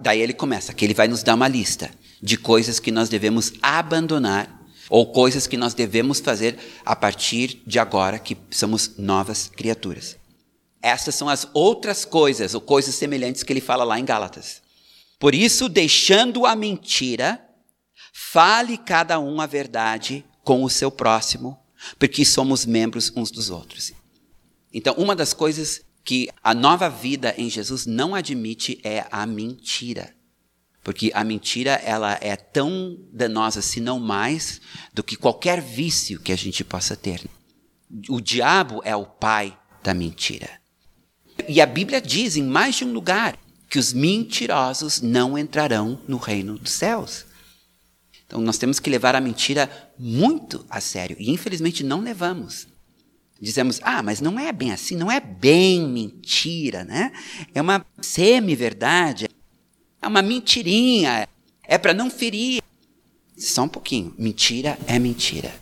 Daí 0.00 0.20
ele 0.20 0.32
começa, 0.32 0.72
que 0.72 0.84
ele 0.84 0.94
vai 0.94 1.08
nos 1.08 1.22
dar 1.22 1.34
uma 1.34 1.48
lista 1.48 1.90
de 2.22 2.36
coisas 2.36 2.80
que 2.80 2.90
nós 2.90 3.08
devemos 3.08 3.52
abandonar 3.62 4.60
ou 4.88 5.12
coisas 5.12 5.46
que 5.46 5.56
nós 5.56 5.72
devemos 5.72 6.18
fazer 6.18 6.58
a 6.84 6.96
partir 6.96 7.62
de 7.66 7.78
agora 7.78 8.18
que 8.18 8.36
somos 8.50 8.96
novas 8.96 9.48
criaturas. 9.48 10.16
Estas 10.82 11.14
são 11.14 11.28
as 11.28 11.46
outras 11.52 12.04
coisas, 12.04 12.54
ou 12.54 12.60
coisas 12.60 12.94
semelhantes 12.94 13.42
que 13.42 13.52
ele 13.52 13.60
fala 13.60 13.84
lá 13.84 14.00
em 14.00 14.04
Gálatas. 14.04 14.62
Por 15.18 15.34
isso, 15.34 15.68
deixando 15.68 16.46
a 16.46 16.56
mentira, 16.56 17.40
fale 18.12 18.78
cada 18.78 19.20
um 19.20 19.40
a 19.40 19.46
verdade 19.46 20.24
com 20.42 20.64
o 20.64 20.70
seu 20.70 20.90
próximo, 20.90 21.58
porque 21.98 22.24
somos 22.24 22.64
membros 22.64 23.12
uns 23.14 23.30
dos 23.30 23.50
outros. 23.50 23.92
Então, 24.72 24.94
uma 24.94 25.14
das 25.14 25.32
coisas 25.34 25.82
que 26.10 26.28
a 26.42 26.52
nova 26.52 26.90
vida 26.90 27.32
em 27.38 27.48
Jesus 27.48 27.86
não 27.86 28.16
admite 28.16 28.80
é 28.82 29.06
a 29.12 29.24
mentira. 29.24 30.12
Porque 30.82 31.12
a 31.14 31.22
mentira 31.22 31.74
ela 31.84 32.18
é 32.20 32.34
tão 32.34 32.98
danosa, 33.12 33.62
se 33.62 33.80
não 33.80 34.00
mais, 34.00 34.60
do 34.92 35.04
que 35.04 35.14
qualquer 35.14 35.60
vício 35.60 36.18
que 36.18 36.32
a 36.32 36.36
gente 36.36 36.64
possa 36.64 36.96
ter. 36.96 37.24
O 38.08 38.20
diabo 38.20 38.82
é 38.84 38.96
o 38.96 39.06
pai 39.06 39.56
da 39.84 39.94
mentira. 39.94 40.50
E 41.48 41.60
a 41.60 41.66
Bíblia 41.66 42.00
diz 42.00 42.34
em 42.34 42.42
mais 42.42 42.74
de 42.74 42.84
um 42.84 42.92
lugar 42.92 43.38
que 43.68 43.78
os 43.78 43.92
mentirosos 43.92 45.00
não 45.00 45.38
entrarão 45.38 46.02
no 46.08 46.16
reino 46.16 46.58
dos 46.58 46.72
céus. 46.72 47.24
Então 48.26 48.40
nós 48.40 48.58
temos 48.58 48.80
que 48.80 48.90
levar 48.90 49.14
a 49.14 49.20
mentira 49.20 49.70
muito 49.96 50.66
a 50.68 50.80
sério 50.80 51.16
e 51.20 51.30
infelizmente 51.30 51.84
não 51.84 52.00
levamos. 52.00 52.66
Dizemos, 53.40 53.80
ah, 53.82 54.02
mas 54.02 54.20
não 54.20 54.38
é 54.38 54.52
bem 54.52 54.70
assim, 54.70 54.96
não 54.96 55.10
é 55.10 55.18
bem 55.18 55.88
mentira, 55.88 56.84
né? 56.84 57.10
É 57.54 57.62
uma 57.62 57.84
semi-verdade, 58.02 59.28
é 60.02 60.06
uma 60.06 60.20
mentirinha, 60.20 61.26
é 61.62 61.78
para 61.78 61.94
não 61.94 62.10
ferir. 62.10 62.62
Só 63.38 63.62
um 63.62 63.68
pouquinho, 63.68 64.14
mentira 64.18 64.78
é 64.86 64.98
mentira. 64.98 65.54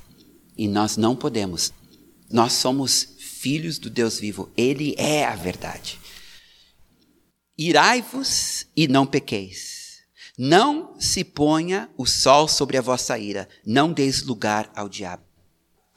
E 0.57 0.67
nós 0.67 0.97
não 0.97 1.15
podemos. 1.15 1.73
Nós 2.29 2.55
somos 2.55 3.15
filhos 3.19 3.79
do 3.79 3.89
Deus 3.89 4.19
vivo. 4.19 4.51
Ele 4.57 4.95
é 4.99 5.25
a 5.25 5.37
verdade. 5.37 6.01
Irai-vos 7.57 8.67
e 8.77 8.89
não 8.89 9.07
pequeis. 9.07 10.03
Não 10.37 10.99
se 10.99 11.23
ponha 11.23 11.89
o 11.97 12.07
sol 12.07 12.49
sobre 12.49 12.77
a 12.77 12.81
vossa 12.81 13.17
ira. 13.19 13.49
Não 13.65 13.93
deis 13.93 14.23
lugar 14.23 14.71
ao 14.75 14.89
diabo. 14.89 15.28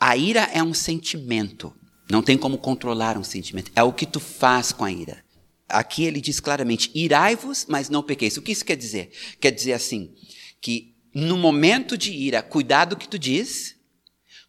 A 0.01 0.17
ira 0.17 0.49
é 0.51 0.63
um 0.63 0.73
sentimento. 0.73 1.71
Não 2.09 2.23
tem 2.23 2.35
como 2.35 2.57
controlar 2.57 3.19
um 3.19 3.23
sentimento. 3.23 3.71
É 3.75 3.83
o 3.83 3.93
que 3.93 4.07
tu 4.07 4.19
faz 4.19 4.71
com 4.71 4.83
a 4.83 4.91
ira. 4.91 5.23
Aqui 5.69 6.05
ele 6.05 6.19
diz 6.19 6.39
claramente: 6.39 6.89
irai-vos, 6.95 7.67
mas 7.69 7.87
não 7.87 8.01
pequeis. 8.01 8.35
O 8.35 8.41
que 8.41 8.51
isso 8.51 8.65
quer 8.65 8.75
dizer? 8.75 9.11
Quer 9.39 9.51
dizer 9.51 9.73
assim, 9.73 10.15
que 10.59 10.95
no 11.13 11.37
momento 11.37 11.95
de 11.95 12.11
ira, 12.11 12.41
cuidado 12.41 12.97
que 12.97 13.07
tu 13.07 13.19
diz, 13.19 13.75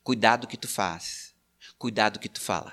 cuidado 0.02 0.46
que 0.46 0.56
tu 0.56 0.66
faz, 0.66 1.34
cuidado 1.76 2.18
que 2.18 2.30
tu 2.30 2.40
fala. 2.40 2.72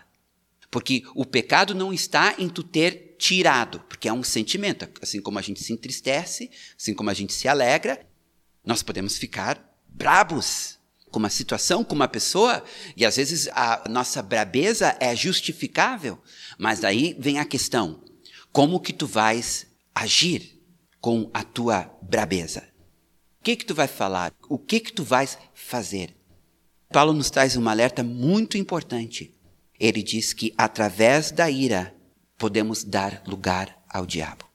Porque 0.72 1.04
o 1.14 1.26
pecado 1.26 1.76
não 1.76 1.92
está 1.92 2.36
em 2.38 2.48
tu 2.48 2.64
ter 2.64 3.18
tirado, 3.20 3.82
porque 3.90 4.08
é 4.08 4.14
um 4.14 4.24
sentimento. 4.24 4.88
Assim 5.02 5.20
como 5.20 5.38
a 5.38 5.42
gente 5.42 5.62
se 5.62 5.74
entristece, 5.74 6.50
assim 6.78 6.94
como 6.94 7.10
a 7.10 7.14
gente 7.14 7.34
se 7.34 7.46
alegra, 7.46 8.08
nós 8.64 8.82
podemos 8.82 9.18
ficar 9.18 9.62
brabos 9.86 10.79
com 11.12 11.20
uma 11.20 11.30
situação, 11.30 11.84
com 11.84 11.96
uma 11.96 12.08
pessoa, 12.08 12.64
e 12.96 13.06
às 13.06 13.16
vezes 13.16 13.48
a 13.50 13.84
nossa 13.90 14.22
brabeza 14.22 14.96
é 15.00 15.16
justificável, 15.16 16.20
mas 16.58 16.80
daí 16.80 17.16
vem 17.20 17.40
a 17.40 17.46
questão: 17.46 18.04
como 18.52 18.80
que 18.80 18.94
tu 18.94 19.08
vais 19.08 19.68
agir 19.94 20.60
com 21.02 21.30
a 21.34 21.44
tua 21.44 21.90
brabeza? 22.02 22.64
O 23.40 23.44
que 23.44 23.56
que 23.56 23.66
tu 23.66 23.74
vai 23.74 23.88
falar? 23.88 24.34
O 24.50 24.58
que 24.58 24.80
que 24.80 24.92
tu 24.92 25.04
vais 25.04 25.38
fazer? 25.54 26.16
Paulo 26.92 27.14
nos 27.14 27.30
traz 27.30 27.56
um 27.56 27.70
alerta 27.70 28.04
muito 28.04 28.58
importante. 28.58 29.34
Ele 29.80 30.04
diz 30.04 30.34
que 30.34 30.54
através 30.58 31.32
da 31.32 31.50
ira 31.50 31.96
podemos 32.38 32.84
dar 32.84 33.24
lugar 33.26 33.82
ao 33.88 34.06
diabo. 34.06 34.46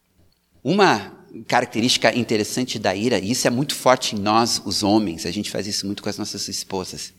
Uma 0.63 1.24
característica 1.43 2.17
interessante 2.17 2.79
da 2.79 2.95
ira, 2.95 3.19
e 3.19 3.31
isso 3.31 3.47
é 3.47 3.51
muito 3.51 3.75
forte 3.75 4.15
em 4.15 4.19
nós, 4.19 4.63
os 4.65 4.83
homens, 4.83 5.27
a 5.27 5.31
gente 5.31 5.51
faz 5.51 5.67
isso 5.67 5.87
muito 5.87 6.03
com 6.03 6.09
as 6.09 6.19
nossas 6.19 6.47
esposas. 6.49 7.13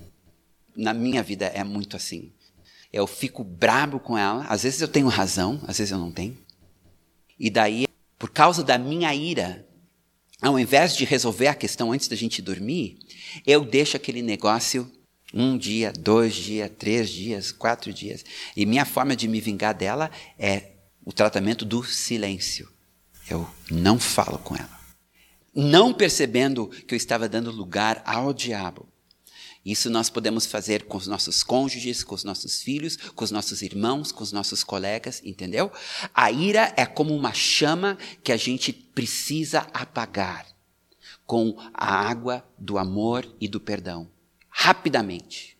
Na 0.75 0.93
minha 0.93 1.21
vida 1.23 1.45
é 1.47 1.63
muito 1.63 1.95
assim. 1.95 2.31
Eu 2.91 3.07
fico 3.07 3.43
brabo 3.43 3.99
com 3.99 4.17
ela, 4.17 4.45
às 4.45 4.63
vezes 4.63 4.81
eu 4.81 4.87
tenho 4.87 5.07
razão, 5.07 5.59
às 5.67 5.77
vezes 5.77 5.91
eu 5.91 5.97
não 5.97 6.11
tenho. 6.11 6.37
E 7.37 7.49
daí, 7.49 7.87
por 8.17 8.29
causa 8.29 8.63
da 8.63 8.77
minha 8.77 9.13
ira, 9.13 9.67
ao 10.41 10.57
invés 10.59 10.95
de 10.95 11.03
resolver 11.03 11.47
a 11.47 11.55
questão 11.55 11.91
antes 11.91 12.07
da 12.07 12.15
gente 12.15 12.41
dormir, 12.41 12.99
eu 13.45 13.65
deixo 13.65 13.97
aquele 13.97 14.21
negócio 14.21 14.89
um 15.33 15.57
dia, 15.57 15.91
dois 15.91 16.33
dias, 16.35 16.71
três 16.77 17.09
dias, 17.09 17.51
quatro 17.51 17.91
dias. 17.91 18.23
E 18.55 18.65
minha 18.65 18.85
forma 18.85 19.15
de 19.15 19.27
me 19.27 19.41
vingar 19.41 19.73
dela 19.73 20.09
é 20.39 20.71
o 21.03 21.11
tratamento 21.11 21.65
do 21.65 21.83
silêncio. 21.83 22.74
Eu 23.29 23.49
não 23.71 23.99
falo 23.99 24.37
com 24.37 24.55
ela. 24.55 24.79
Não 25.53 25.93
percebendo 25.93 26.67
que 26.67 26.93
eu 26.93 26.97
estava 26.97 27.29
dando 27.29 27.51
lugar 27.51 28.01
ao 28.05 28.33
diabo. 28.33 28.87
Isso 29.65 29.89
nós 29.89 30.11
podemos 30.11 30.45
fazer 30.45 30.83
com 30.83 30.95
os 30.95 31.07
nossos 31.07 31.41
cônjuges, 31.41 32.03
com 32.03 32.13
os 32.13 32.23
nossos 32.23 32.61
filhos, 32.61 32.95
com 32.97 33.23
os 33.23 33.31
nossos 33.31 33.63
irmãos, 33.63 34.11
com 34.11 34.21
os 34.23 34.31
nossos 34.31 34.63
colegas, 34.63 35.21
entendeu? 35.25 35.71
A 36.13 36.31
ira 36.31 36.71
é 36.77 36.85
como 36.85 37.15
uma 37.15 37.33
chama 37.33 37.97
que 38.23 38.31
a 38.31 38.37
gente 38.37 38.71
precisa 38.71 39.61
apagar 39.73 40.45
com 41.25 41.57
a 41.73 41.95
água 41.95 42.47
do 42.59 42.77
amor 42.77 43.27
e 43.41 43.47
do 43.47 43.59
perdão, 43.59 44.07
rapidamente. 44.49 45.54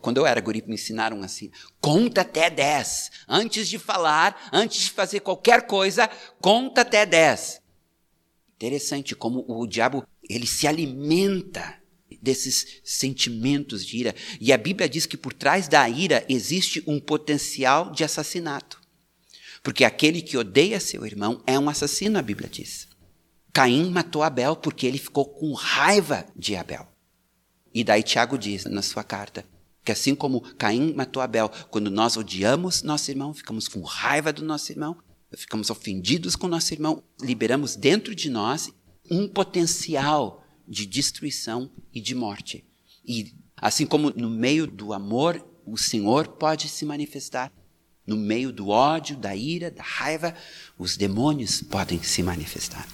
Quando 0.00 0.18
eu 0.18 0.26
era 0.26 0.40
guri, 0.40 0.62
me 0.66 0.74
ensinaram 0.74 1.22
assim: 1.22 1.50
conta 1.80 2.20
até 2.20 2.48
10. 2.48 3.10
Antes 3.28 3.68
de 3.68 3.78
falar, 3.78 4.48
antes 4.52 4.82
de 4.82 4.90
fazer 4.90 5.20
qualquer 5.20 5.66
coisa, 5.66 6.08
conta 6.40 6.82
até 6.82 7.04
10. 7.04 7.60
Interessante 8.56 9.14
como 9.14 9.44
o 9.48 9.66
diabo 9.66 10.06
ele 10.28 10.46
se 10.46 10.66
alimenta 10.66 11.76
desses 12.22 12.80
sentimentos 12.84 13.84
de 13.84 13.98
ira. 13.98 14.14
E 14.40 14.52
a 14.52 14.56
Bíblia 14.56 14.88
diz 14.88 15.06
que 15.06 15.16
por 15.16 15.32
trás 15.32 15.68
da 15.68 15.88
ira 15.88 16.24
existe 16.28 16.82
um 16.86 16.98
potencial 17.00 17.90
de 17.90 18.04
assassinato. 18.04 18.80
Porque 19.62 19.84
aquele 19.84 20.22
que 20.22 20.36
odeia 20.36 20.80
seu 20.80 21.04
irmão 21.04 21.42
é 21.46 21.58
um 21.58 21.68
assassino, 21.68 22.18
a 22.18 22.22
Bíblia 22.22 22.48
diz. 22.48 22.88
Caim 23.52 23.90
matou 23.90 24.22
Abel 24.22 24.54
porque 24.56 24.86
ele 24.86 24.98
ficou 24.98 25.26
com 25.26 25.52
raiva 25.52 26.26
de 26.36 26.54
Abel. 26.54 26.86
E 27.74 27.82
daí 27.84 28.02
Tiago 28.02 28.38
diz 28.38 28.64
na 28.64 28.82
sua 28.82 29.04
carta 29.04 29.44
que 29.84 29.92
assim 29.92 30.14
como 30.14 30.40
Caim 30.40 30.92
matou 30.94 31.22
Abel, 31.22 31.50
quando 31.70 31.90
nós 31.90 32.16
odiamos 32.16 32.82
nosso 32.82 33.10
irmão, 33.10 33.32
ficamos 33.32 33.68
com 33.68 33.80
raiva 33.80 34.32
do 34.32 34.44
nosso 34.44 34.70
irmão, 34.72 34.96
ficamos 35.36 35.70
ofendidos 35.70 36.36
com 36.36 36.48
nosso 36.48 36.72
irmão, 36.74 37.02
liberamos 37.20 37.76
dentro 37.76 38.14
de 38.14 38.30
nós 38.30 38.72
um 39.10 39.28
potencial 39.28 40.44
de 40.66 40.86
destruição 40.86 41.70
e 41.92 42.00
de 42.00 42.14
morte. 42.14 42.64
E 43.04 43.34
assim 43.56 43.86
como 43.86 44.10
no 44.10 44.28
meio 44.28 44.66
do 44.66 44.92
amor, 44.92 45.44
o 45.64 45.76
Senhor 45.76 46.28
pode 46.28 46.68
se 46.68 46.84
manifestar, 46.84 47.52
no 48.06 48.16
meio 48.16 48.52
do 48.52 48.68
ódio, 48.68 49.16
da 49.16 49.36
ira, 49.36 49.70
da 49.70 49.82
raiva, 49.82 50.34
os 50.78 50.96
demônios 50.96 51.62
podem 51.62 52.02
se 52.02 52.22
manifestar. 52.22 52.88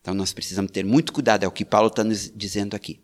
Então 0.00 0.12
nós 0.12 0.32
precisamos 0.32 0.70
ter 0.70 0.84
muito 0.84 1.12
cuidado, 1.12 1.44
é 1.44 1.48
o 1.48 1.52
que 1.52 1.64
Paulo 1.64 1.88
está 1.88 2.02
nos 2.04 2.30
dizendo 2.34 2.74
aqui. 2.74 3.00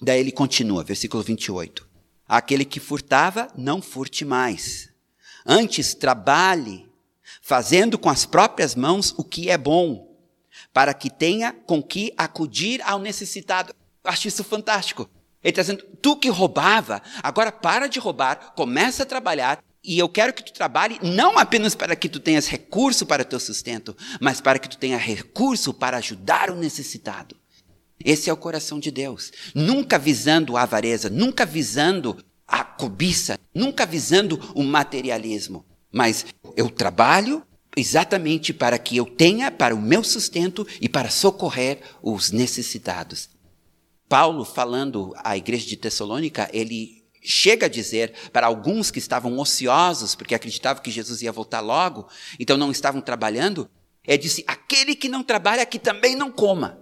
Daí 0.00 0.20
ele 0.20 0.32
continua, 0.32 0.82
versículo 0.82 1.22
28. 1.22 1.93
Aquele 2.28 2.64
que 2.64 2.80
furtava, 2.80 3.48
não 3.56 3.82
furte 3.82 4.24
mais. 4.24 4.90
Antes, 5.46 5.94
trabalhe, 5.94 6.88
fazendo 7.42 7.98
com 7.98 8.08
as 8.08 8.24
próprias 8.24 8.74
mãos 8.74 9.14
o 9.16 9.24
que 9.24 9.50
é 9.50 9.58
bom, 9.58 10.16
para 10.72 10.94
que 10.94 11.10
tenha 11.10 11.52
com 11.52 11.82
que 11.82 12.12
acudir 12.16 12.80
ao 12.82 12.98
necessitado. 12.98 13.74
Eu 14.02 14.10
acho 14.10 14.28
isso 14.28 14.42
fantástico. 14.42 15.08
Ele 15.42 15.50
está 15.50 15.60
dizendo, 15.60 15.84
tu 16.00 16.16
que 16.16 16.30
roubava, 16.30 17.02
agora 17.22 17.52
para 17.52 17.86
de 17.86 17.98
roubar, 17.98 18.54
começa 18.54 19.02
a 19.02 19.06
trabalhar, 19.06 19.62
e 19.84 19.98
eu 19.98 20.08
quero 20.08 20.32
que 20.32 20.42
tu 20.42 20.52
trabalhe 20.54 20.98
não 21.02 21.38
apenas 21.38 21.74
para 21.74 21.94
que 21.94 22.08
tu 22.08 22.18
tenhas 22.18 22.46
recurso 22.46 23.04
para 23.04 23.20
o 23.22 23.26
teu 23.26 23.38
sustento, 23.38 23.94
mas 24.18 24.40
para 24.40 24.58
que 24.58 24.68
tu 24.68 24.78
tenha 24.78 24.96
recurso 24.96 25.74
para 25.74 25.98
ajudar 25.98 26.50
o 26.50 26.56
necessitado. 26.56 27.36
Esse 28.02 28.30
é 28.30 28.32
o 28.32 28.36
coração 28.36 28.78
de 28.78 28.90
Deus. 28.90 29.32
Nunca 29.54 29.98
visando 29.98 30.56
a 30.56 30.62
avareza, 30.62 31.10
nunca 31.10 31.44
visando 31.44 32.16
a 32.46 32.64
cobiça, 32.64 33.38
nunca 33.54 33.86
visando 33.86 34.40
o 34.54 34.62
materialismo. 34.62 35.64
Mas 35.92 36.26
eu 36.56 36.68
trabalho 36.68 37.42
exatamente 37.76 38.52
para 38.52 38.78
que 38.78 38.96
eu 38.96 39.04
tenha 39.04 39.50
para 39.50 39.74
o 39.74 39.80
meu 39.80 40.04
sustento 40.04 40.66
e 40.80 40.88
para 40.88 41.10
socorrer 41.10 41.80
os 42.02 42.30
necessitados. 42.30 43.30
Paulo, 44.08 44.44
falando 44.44 45.12
à 45.16 45.36
igreja 45.36 45.66
de 45.66 45.76
Tessalônica, 45.76 46.48
ele 46.52 47.04
chega 47.22 47.66
a 47.66 47.70
dizer 47.70 48.12
para 48.32 48.46
alguns 48.46 48.90
que 48.90 48.98
estavam 48.98 49.38
ociosos, 49.38 50.14
porque 50.14 50.34
acreditavam 50.34 50.82
que 50.82 50.90
Jesus 50.90 51.22
ia 51.22 51.32
voltar 51.32 51.60
logo, 51.60 52.06
então 52.38 52.56
não 52.56 52.70
estavam 52.70 53.00
trabalhando, 53.00 53.68
ele 54.06 54.18
disse: 54.18 54.44
aquele 54.46 54.94
que 54.94 55.08
não 55.08 55.22
trabalha, 55.22 55.64
que 55.64 55.78
também 55.78 56.14
não 56.14 56.30
coma. 56.30 56.78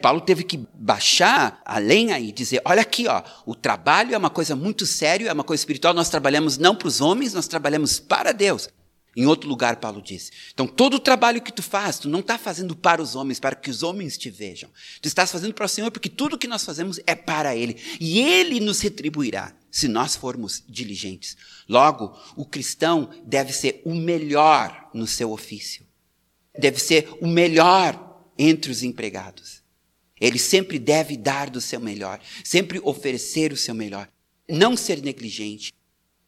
Paulo 0.00 0.20
teve 0.20 0.44
que 0.44 0.64
baixar 0.74 1.60
a 1.64 1.78
lenha 1.78 2.18
e 2.20 2.30
dizer: 2.30 2.62
olha 2.64 2.82
aqui, 2.82 3.08
ó, 3.08 3.22
o 3.44 3.54
trabalho 3.54 4.14
é 4.14 4.18
uma 4.18 4.30
coisa 4.30 4.54
muito 4.54 4.86
séria, 4.86 5.28
é 5.28 5.32
uma 5.32 5.42
coisa 5.42 5.60
espiritual. 5.60 5.92
Nós 5.92 6.08
trabalhamos 6.08 6.56
não 6.56 6.74
para 6.74 6.88
os 6.88 7.00
homens, 7.00 7.34
nós 7.34 7.48
trabalhamos 7.48 7.98
para 7.98 8.32
Deus. 8.32 8.68
Em 9.16 9.26
outro 9.26 9.48
lugar, 9.48 9.76
Paulo 9.76 10.00
disse. 10.00 10.30
Então, 10.54 10.64
todo 10.64 10.94
o 10.94 11.00
trabalho 11.00 11.42
que 11.42 11.52
tu 11.52 11.60
faz, 11.60 11.98
tu 11.98 12.08
não 12.08 12.20
está 12.20 12.38
fazendo 12.38 12.76
para 12.76 13.02
os 13.02 13.16
homens, 13.16 13.40
para 13.40 13.56
que 13.56 13.68
os 13.68 13.82
homens 13.82 14.16
te 14.16 14.30
vejam. 14.30 14.70
Tu 15.02 15.08
estás 15.08 15.32
fazendo 15.32 15.52
para 15.54 15.66
o 15.66 15.68
Senhor, 15.68 15.90
porque 15.90 16.08
tudo 16.08 16.38
que 16.38 16.46
nós 16.46 16.62
fazemos 16.62 17.00
é 17.04 17.16
para 17.16 17.56
Ele. 17.56 17.76
E 17.98 18.20
Ele 18.20 18.60
nos 18.60 18.80
retribuirá, 18.80 19.52
se 19.72 19.88
nós 19.88 20.14
formos 20.14 20.62
diligentes. 20.68 21.36
Logo, 21.68 22.16
o 22.36 22.44
cristão 22.44 23.10
deve 23.24 23.52
ser 23.52 23.82
o 23.84 23.92
melhor 23.92 24.88
no 24.94 25.08
seu 25.08 25.32
ofício. 25.32 25.84
Deve 26.56 26.78
ser 26.78 27.08
o 27.20 27.26
melhor 27.26 28.22
entre 28.38 28.70
os 28.70 28.84
empregados. 28.84 29.66
Ele 30.20 30.38
sempre 30.38 30.78
deve 30.78 31.16
dar 31.16 31.50
do 31.50 31.60
seu 31.60 31.80
melhor, 31.80 32.20
sempre 32.44 32.80
oferecer 32.82 33.52
o 33.52 33.56
seu 33.56 33.74
melhor. 33.74 34.08
Não 34.48 34.76
ser 34.76 35.02
negligente. 35.02 35.72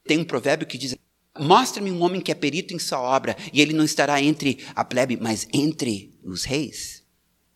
Tem 0.04 0.18
um 0.18 0.24
provérbio 0.24 0.66
que 0.66 0.78
diz 0.78 0.96
Mostra-me 1.38 1.92
um 1.92 2.02
homem 2.02 2.20
que 2.20 2.32
é 2.32 2.34
perito 2.34 2.74
em 2.74 2.78
sua 2.78 3.00
obra, 3.00 3.36
e 3.52 3.60
ele 3.60 3.72
não 3.72 3.84
estará 3.84 4.20
entre 4.20 4.58
a 4.74 4.84
plebe, 4.84 5.16
mas 5.16 5.46
entre 5.52 6.12
os 6.24 6.44
reis. 6.44 7.04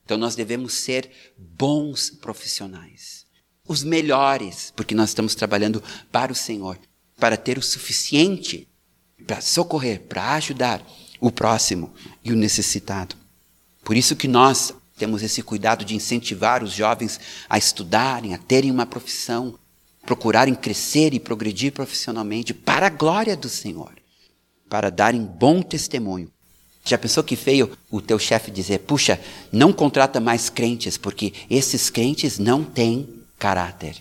Então 0.05 0.17
nós 0.17 0.37
devemos 0.37 0.75
ser 0.75 1.11
bons 1.37 2.09
profissionais, 2.09 3.27
os 3.67 3.83
melhores, 3.83 4.73
porque 4.77 4.95
nós 4.95 5.11
estamos 5.11 5.35
trabalhando 5.35 5.83
para 6.13 6.31
o 6.33 6.37
Senhor, 6.37 6.79
para 7.19 7.37
ter 7.37 7.59
o 7.59 7.63
suficiente 7.63 8.69
para 9.27 9.41
socorrer, 9.41 10.01
para 10.03 10.35
ajudar 10.35 10.85
o 11.21 11.31
próximo 11.31 11.93
e 12.23 12.33
o 12.33 12.37
necessitado. 12.37 13.17
Por 13.83 13.97
isso 13.97 14.17
que 14.17 14.29
nós 14.29 14.73
temos 14.97 15.23
esse 15.23 15.43
cuidado 15.43 15.85
de 15.85 15.95
incentivar 15.95 16.63
os 16.63 16.73
jovens 16.73 17.19
a 17.49 17.59
estudarem, 17.59 18.35
a 18.35 18.39
terem 18.39 18.71
uma 18.71 18.87
profissão, 18.87 19.59
procurarem 20.05 20.55
crescer 20.55 21.15
e 21.15 21.21
progredir 21.21 21.73
profissionalmente 21.73 22.55
para 22.55 22.87
a 22.87 22.91
glória 22.91 23.37
do 23.37 23.49
Senhor, 23.49 23.93
para 24.69 24.91
darem 24.91 25.25
bom 25.25 25.63
testemunho. 25.63 26.31
Já 26.85 26.99
pensou 26.99 27.25
que 27.25 27.35
feio 27.35 27.77
o 27.91 28.01
teu 28.01 28.19
chefe 28.19 28.51
dizer: 28.51 28.81
puxa, 28.81 29.19
não 29.51 29.73
contrata 29.73 30.21
mais 30.21 30.51
crentes, 30.51 30.99
porque 30.99 31.33
esses 31.49 31.89
crentes 31.89 32.39
não 32.39 32.63
têm 32.63 33.25
caráter. 33.39 33.97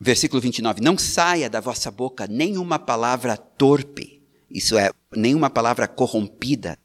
Versículo 0.00 0.40
29: 0.40 0.80
Não 0.80 0.96
saia 0.96 1.50
da 1.50 1.60
vossa 1.60 1.90
boca 1.90 2.26
nenhuma 2.26 2.78
palavra 2.78 3.36
torpe, 3.36 4.22
Isso 4.50 4.78
é, 4.78 4.90
nenhuma 5.14 5.50
palavra 5.50 5.86
corrompida, 5.86 6.78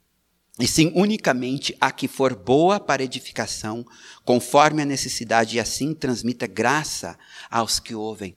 e 0.58 0.68
sim 0.68 0.92
unicamente 0.94 1.76
a 1.80 1.90
que 1.90 2.06
for 2.06 2.34
boa 2.34 2.78
para 2.78 3.02
edificação, 3.02 3.84
conforme 4.24 4.82
a 4.82 4.86
necessidade, 4.86 5.56
e 5.56 5.60
assim 5.60 5.92
transmita 5.92 6.46
graça 6.46 7.18
aos 7.50 7.80
que 7.80 7.94
ouvem. 7.94 8.36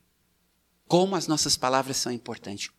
Como 0.87 1.15
as 1.15 1.27
nossas 1.27 1.55
palavras 1.55 1.97
são 1.97 2.11
importantes. 2.11 2.71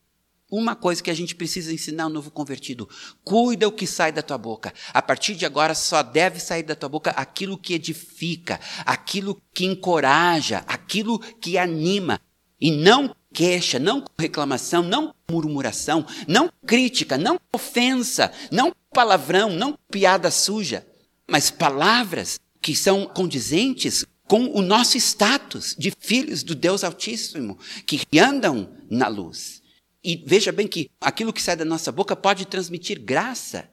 Uma 0.51 0.75
coisa 0.75 1.01
que 1.01 1.11
a 1.11 1.13
gente 1.13 1.35
precisa 1.35 1.71
ensinar 1.71 2.05
ao 2.05 2.09
novo 2.09 2.31
convertido: 2.31 2.89
cuida 3.23 3.67
o 3.67 3.71
que 3.71 3.85
sai 3.85 4.11
da 4.11 4.23
tua 4.23 4.37
boca. 4.37 4.73
A 4.91 5.01
partir 5.01 5.35
de 5.35 5.45
agora 5.45 5.75
só 5.75 6.01
deve 6.01 6.39
sair 6.39 6.63
da 6.63 6.75
tua 6.75 6.89
boca 6.89 7.11
aquilo 7.11 7.57
que 7.57 7.75
edifica, 7.75 8.59
aquilo 8.83 9.39
que 9.53 9.65
encoraja, 9.65 10.63
aquilo 10.67 11.19
que 11.19 11.57
anima. 11.57 12.19
E 12.59 12.71
não 12.71 13.15
queixa, 13.31 13.77
não 13.77 14.03
reclamação, 14.17 14.81
não 14.81 15.13
murmuração, 15.29 16.05
não 16.27 16.51
crítica, 16.65 17.17
não 17.17 17.39
ofensa, 17.53 18.33
não 18.51 18.73
palavrão, 18.91 19.49
não 19.49 19.77
piada 19.91 20.31
suja, 20.31 20.85
mas 21.27 21.49
palavras 21.49 22.39
que 22.61 22.75
são 22.75 23.05
condizentes 23.05 24.05
com 24.27 24.45
o 24.55 24.61
nosso 24.61 24.97
status 24.97 25.75
de 25.77 25.91
filhos 25.97 26.43
do 26.43 26.53
Deus 26.53 26.83
Altíssimo, 26.83 27.57
que 27.85 28.19
andam 28.19 28.69
na 28.89 29.07
luz. 29.07 29.61
E 30.03 30.23
veja 30.25 30.51
bem 30.51 30.67
que 30.67 30.89
aquilo 31.01 31.33
que 31.33 31.41
sai 31.41 31.55
da 31.55 31.65
nossa 31.65 31.91
boca 31.91 32.15
pode 32.15 32.45
transmitir 32.45 32.99
graça. 32.99 33.69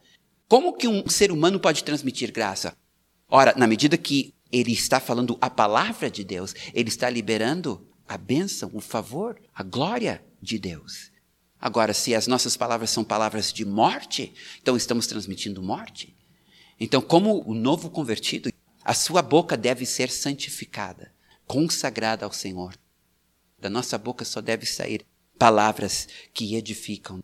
Como 0.49 0.73
que 0.73 0.89
um 0.89 1.09
ser 1.09 1.31
humano 1.31 1.61
pode 1.61 1.85
transmitir 1.85 2.33
graça? 2.33 2.77
Ora, 3.29 3.55
na 3.57 3.67
medida 3.67 3.97
que 3.99 4.35
ele 4.51 4.73
está 4.73 4.99
falando 4.99 5.37
a 5.41 5.51
palavra 5.51 6.11
de 6.11 6.25
Deus, 6.25 6.55
ele 6.73 6.89
está 6.89 7.11
liberando 7.11 7.87
a 8.09 8.17
bênção, 8.17 8.71
o 8.73 8.81
favor, 8.81 9.41
a 9.55 9.63
glória 9.63 10.25
de 10.41 10.59
Deus. 10.59 11.11
Agora, 11.61 11.95
se 11.95 12.15
as 12.15 12.27
nossas 12.27 12.57
palavras 12.57 12.91
são 12.91 13.03
palavras 13.03 13.53
de 13.53 13.65
morte, 13.65 14.33
então 14.61 14.77
estamos 14.77 15.07
transmitindo 15.07 15.63
morte. 15.63 16.15
Então, 16.79 17.01
como 17.01 17.43
o 17.49 17.55
novo 17.55 17.89
convertido, 17.89 18.53
a 18.85 18.95
sua 18.95 19.23
boca 19.23 19.57
deve 19.57 19.87
ser 19.87 20.11
santificada, 20.11 21.13
consagrada 21.47 22.25
ao 22.25 22.33
Senhor. 22.33 22.77
Da 23.59 23.71
nossa 23.71 23.97
boca 23.97 24.25
só 24.25 24.41
deve 24.41 24.67
sair 24.67 25.05
palavras 25.39 26.07
que 26.33 26.55
edificam. 26.55 27.23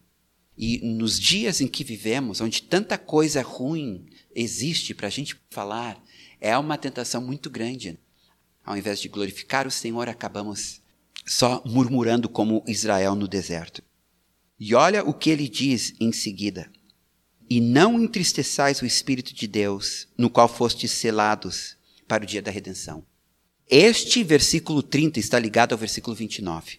E 0.57 0.81
nos 0.85 1.18
dias 1.18 1.61
em 1.61 1.68
que 1.68 1.85
vivemos, 1.85 2.40
onde 2.40 2.62
tanta 2.62 2.99
coisa 2.99 3.42
ruim 3.42 4.07
existe 4.35 4.95
para 4.95 5.07
a 5.07 5.11
gente 5.11 5.38
falar, 5.51 6.03
é 6.40 6.57
uma 6.57 6.79
tentação 6.79 7.21
muito 7.21 7.49
grande. 7.51 7.99
Ao 8.64 8.77
invés 8.77 9.01
de 9.01 9.09
glorificar 9.09 9.66
o 9.66 9.71
Senhor, 9.71 10.09
acabamos 10.09 10.81
só 11.27 11.62
murmurando 11.64 12.29
como 12.29 12.64
Israel 12.66 13.14
no 13.14 13.29
deserto. 13.29 13.83
E 14.64 14.77
olha 14.77 15.03
o 15.03 15.12
que 15.12 15.29
ele 15.29 15.48
diz 15.48 15.92
em 15.98 16.12
seguida. 16.12 16.70
E 17.51 17.61
não 17.61 18.01
entristeçais 18.01 18.81
o 18.81 18.87
Espírito 18.87 19.35
de 19.35 19.48
Deus, 19.48 20.07
no 20.16 20.31
qual 20.31 20.46
fostes 20.46 20.92
selados 20.92 21.77
para 22.07 22.22
o 22.22 22.27
dia 22.27 22.40
da 22.40 22.48
redenção. 22.48 23.05
Este 23.68 24.22
versículo 24.22 24.81
30 24.81 25.18
está 25.18 25.37
ligado 25.37 25.72
ao 25.72 25.79
versículo 25.79 26.14
29. 26.14 26.79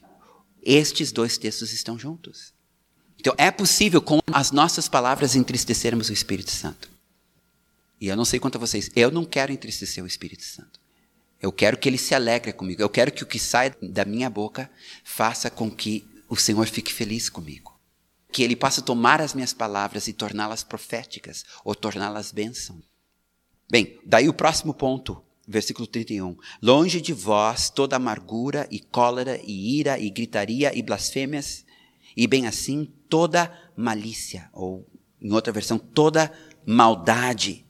Estes 0.61 1.11
dois 1.11 1.37
textos 1.37 1.73
estão 1.73 1.99
juntos. 1.99 2.53
Então, 3.19 3.35
é 3.37 3.51
possível, 3.51 4.01
com 4.01 4.21
as 4.31 4.51
nossas 4.51 4.87
palavras, 4.87 5.35
entristecermos 5.35 6.07
o 6.07 6.13
Espírito 6.13 6.51
Santo. 6.51 6.89
E 7.99 8.07
eu 8.07 8.15
não 8.15 8.23
sei 8.23 8.39
quanto 8.39 8.55
a 8.55 8.59
vocês, 8.59 8.89
eu 8.95 9.11
não 9.11 9.25
quero 9.25 9.51
entristecer 9.51 10.01
o 10.01 10.07
Espírito 10.07 10.45
Santo. 10.45 10.79
Eu 11.41 11.51
quero 11.51 11.77
que 11.77 11.89
ele 11.89 11.97
se 11.97 12.15
alegre 12.15 12.53
comigo. 12.53 12.81
Eu 12.81 12.89
quero 12.89 13.11
que 13.11 13.23
o 13.23 13.27
que 13.27 13.39
sai 13.39 13.75
da 13.81 14.05
minha 14.05 14.29
boca 14.29 14.71
faça 15.03 15.49
com 15.49 15.69
que 15.69 16.07
o 16.29 16.37
Senhor 16.37 16.65
fique 16.67 16.93
feliz 16.93 17.29
comigo. 17.29 17.72
Que 18.33 18.43
ele 18.43 18.55
possa 18.55 18.81
tomar 18.81 19.21
as 19.21 19.33
minhas 19.33 19.53
palavras 19.53 20.09
e 20.09 20.13
torná-las 20.13 20.61
proféticas 20.61 21.45
ou 21.63 21.73
torná-las 21.73 22.33
bênção. 22.33 22.83
Bem, 23.71 23.97
daí 24.05 24.27
o 24.27 24.33
próximo 24.33 24.73
ponto, 24.73 25.23
versículo 25.47 25.87
31. 25.87 26.35
Longe 26.61 26.99
de 26.99 27.13
vós 27.13 27.69
toda 27.69 27.95
amargura 27.95 28.67
e 28.69 28.79
cólera 28.79 29.39
e 29.41 29.79
ira 29.79 29.97
e 29.97 30.09
gritaria 30.09 30.77
e 30.77 30.81
blasfêmias, 30.81 31.65
e 32.17 32.27
bem 32.27 32.45
assim 32.45 32.91
toda 33.07 33.49
malícia, 33.77 34.49
ou 34.51 34.85
em 35.21 35.31
outra 35.31 35.53
versão, 35.53 35.77
toda 35.77 36.29
maldade 36.65 37.63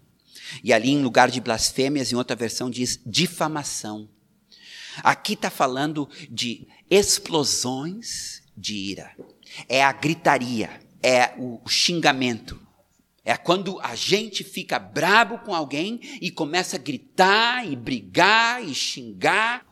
e 0.61 0.73
ali, 0.73 0.89
em 0.89 1.01
lugar 1.01 1.31
de 1.31 1.39
blasfêmias, 1.39 2.11
em 2.11 2.15
outra 2.15 2.35
versão 2.35 2.69
diz 2.69 2.99
difamação. 3.05 4.09
Aqui 4.97 5.33
está 5.33 5.49
falando 5.49 6.09
de 6.29 6.67
explosões 6.89 8.43
de 8.55 8.75
ira. 8.75 9.15
É 9.67 9.83
a 9.83 9.91
gritaria, 9.91 10.69
é 11.01 11.33
o 11.37 11.59
xingamento. 11.67 12.59
É 13.25 13.37
quando 13.37 13.79
a 13.81 13.95
gente 13.95 14.43
fica 14.43 14.77
brabo 14.77 15.37
com 15.39 15.55
alguém 15.55 15.99
e 16.21 16.29
começa 16.29 16.75
a 16.75 16.79
gritar 16.79 17.65
e 17.65 17.75
brigar 17.75 18.63
e 18.63 18.73
xingar. 18.73 19.65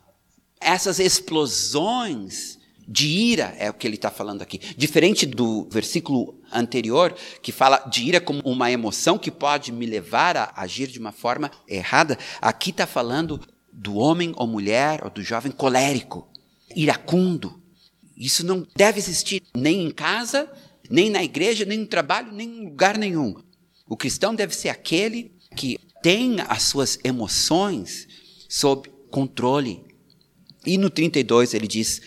Essas 0.60 1.00
explosões 1.00 2.60
de 2.88 3.08
ira 3.08 3.56
é 3.58 3.70
o 3.70 3.74
que 3.74 3.88
ele 3.88 3.96
está 3.96 4.10
falando 4.10 4.42
aqui. 4.42 4.58
Diferente 4.78 5.26
do 5.26 5.68
versículo 5.70 6.40
anterior, 6.52 7.16
que 7.42 7.52
fala 7.52 7.78
de 7.90 8.04
ira 8.04 8.22
como 8.22 8.42
uma 8.44 8.72
emoção 8.72 9.18
que 9.18 9.32
pode 9.32 9.72
me 9.72 9.86
levar 9.86 10.36
a 10.36 10.52
agir 10.56 10.88
de 10.88 11.00
uma 11.00 11.12
forma 11.12 11.50
errada, 11.68 12.18
aqui 12.42 12.72
está 12.72 12.86
falando 12.86 13.40
do 13.72 13.96
homem 13.96 14.34
ou 14.36 14.46
mulher 14.46 15.04
ou 15.04 15.10
do 15.10 15.24
jovem 15.24 15.52
colérico, 15.52 16.28
iracundo. 16.76 17.61
Isso 18.16 18.46
não 18.46 18.66
deve 18.76 19.00
existir 19.00 19.42
nem 19.56 19.86
em 19.86 19.92
casa, 19.92 20.52
nem 20.90 21.10
na 21.10 21.24
igreja, 21.24 21.66
nem 21.66 21.80
no 21.80 21.88
trabalho, 21.88 22.32
nem 22.32 22.48
em 22.48 22.66
lugar 22.66 22.98
nenhum. 22.98 23.36
O 23.88 23.98
cristão 23.98 24.34
deve 24.34 24.56
ser 24.56 24.70
aquele 24.70 25.32
que 25.56 25.78
tem 26.02 26.38
as 26.48 26.64
suas 26.64 27.00
emoções 27.04 28.08
sob 28.48 28.90
controle. 29.10 29.84
E 30.66 30.78
no 30.78 30.90
32 30.90 31.54
ele 31.54 31.68
diz: 31.68 32.02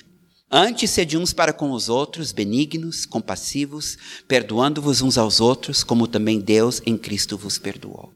Antes 0.51 0.91
sede 0.91 1.19
uns 1.19 1.33
para 1.33 1.53
com 1.53 1.73
os 1.73 1.89
outros, 1.89 2.33
benignos, 2.33 3.05
compassivos, 3.05 3.97
perdoando-vos 4.29 5.03
uns 5.03 5.19
aos 5.19 5.41
outros, 5.41 5.83
como 5.83 6.07
também 6.07 6.41
Deus 6.41 6.81
em 6.87 6.97
Cristo 6.97 7.37
vos 7.37 7.59
perdoou. 7.59 8.13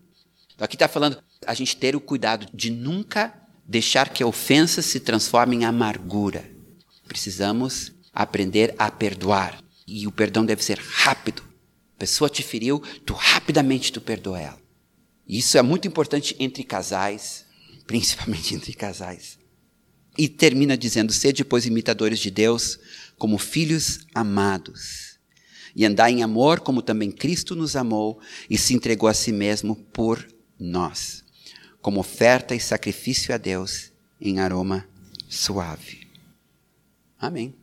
Então 0.55 0.65
aqui 0.65 0.77
está 0.77 0.89
falando 0.89 1.19
a 1.47 1.55
gente 1.55 1.77
ter 1.77 1.97
o 1.97 2.01
cuidado 2.01 2.47
de 2.53 2.71
nunca 2.71 3.35
deixar 3.67 4.09
que 4.09 4.23
a 4.23 4.27
ofensa 4.27 4.83
se 4.83 5.01
transforme 5.01 5.57
em 5.57 5.65
amargura. 5.65 6.58
Precisamos 7.09 7.93
aprender 8.13 8.75
a 8.79 8.91
perdoar. 8.91 9.63
E 9.87 10.07
o 10.07 10.13
perdão 10.13 10.45
deve 10.45 10.63
ser 10.63 10.79
rápido. 10.79 11.43
A 11.97 11.99
pessoa 11.99 12.29
te 12.29 12.43
feriu, 12.43 12.81
tu 13.05 13.15
rapidamente 13.15 13.91
tu 13.91 14.01
perdoa 14.01 14.39
ela. 14.39 14.61
Isso 15.27 15.59
é 15.59 15.63
muito 15.63 15.89
importante 15.89 16.37
entre 16.39 16.63
casais, 16.63 17.45
principalmente 17.87 18.55
entre 18.55 18.73
casais. 18.73 19.39
E 20.17 20.29
termina 20.29 20.77
dizendo: 20.77 21.13
Sede, 21.13 21.45
pois, 21.45 21.65
imitadores 21.65 22.19
de 22.19 22.31
Deus, 22.31 22.79
como 23.17 23.39
filhos 23.39 24.01
amados. 24.15 25.19
E 25.75 25.85
andai 25.85 26.13
em 26.13 26.23
amor, 26.23 26.61
como 26.61 26.83
também 26.83 27.11
Cristo 27.11 27.55
nos 27.55 27.77
amou 27.77 28.21
e 28.51 28.59
se 28.59 28.75
entregou 28.75 29.09
a 29.09 29.15
si 29.15 29.33
mesmo 29.33 29.77
por 29.77 30.27
nós, 30.59 31.25
como 31.81 32.01
oferta 32.01 32.55
e 32.55 32.61
sacrifício 32.61 33.33
a 33.33 33.39
Deus 33.39 33.93
em 34.21 34.41
aroma 34.41 34.89
suave. 35.29 36.08
Amém. 37.19 37.55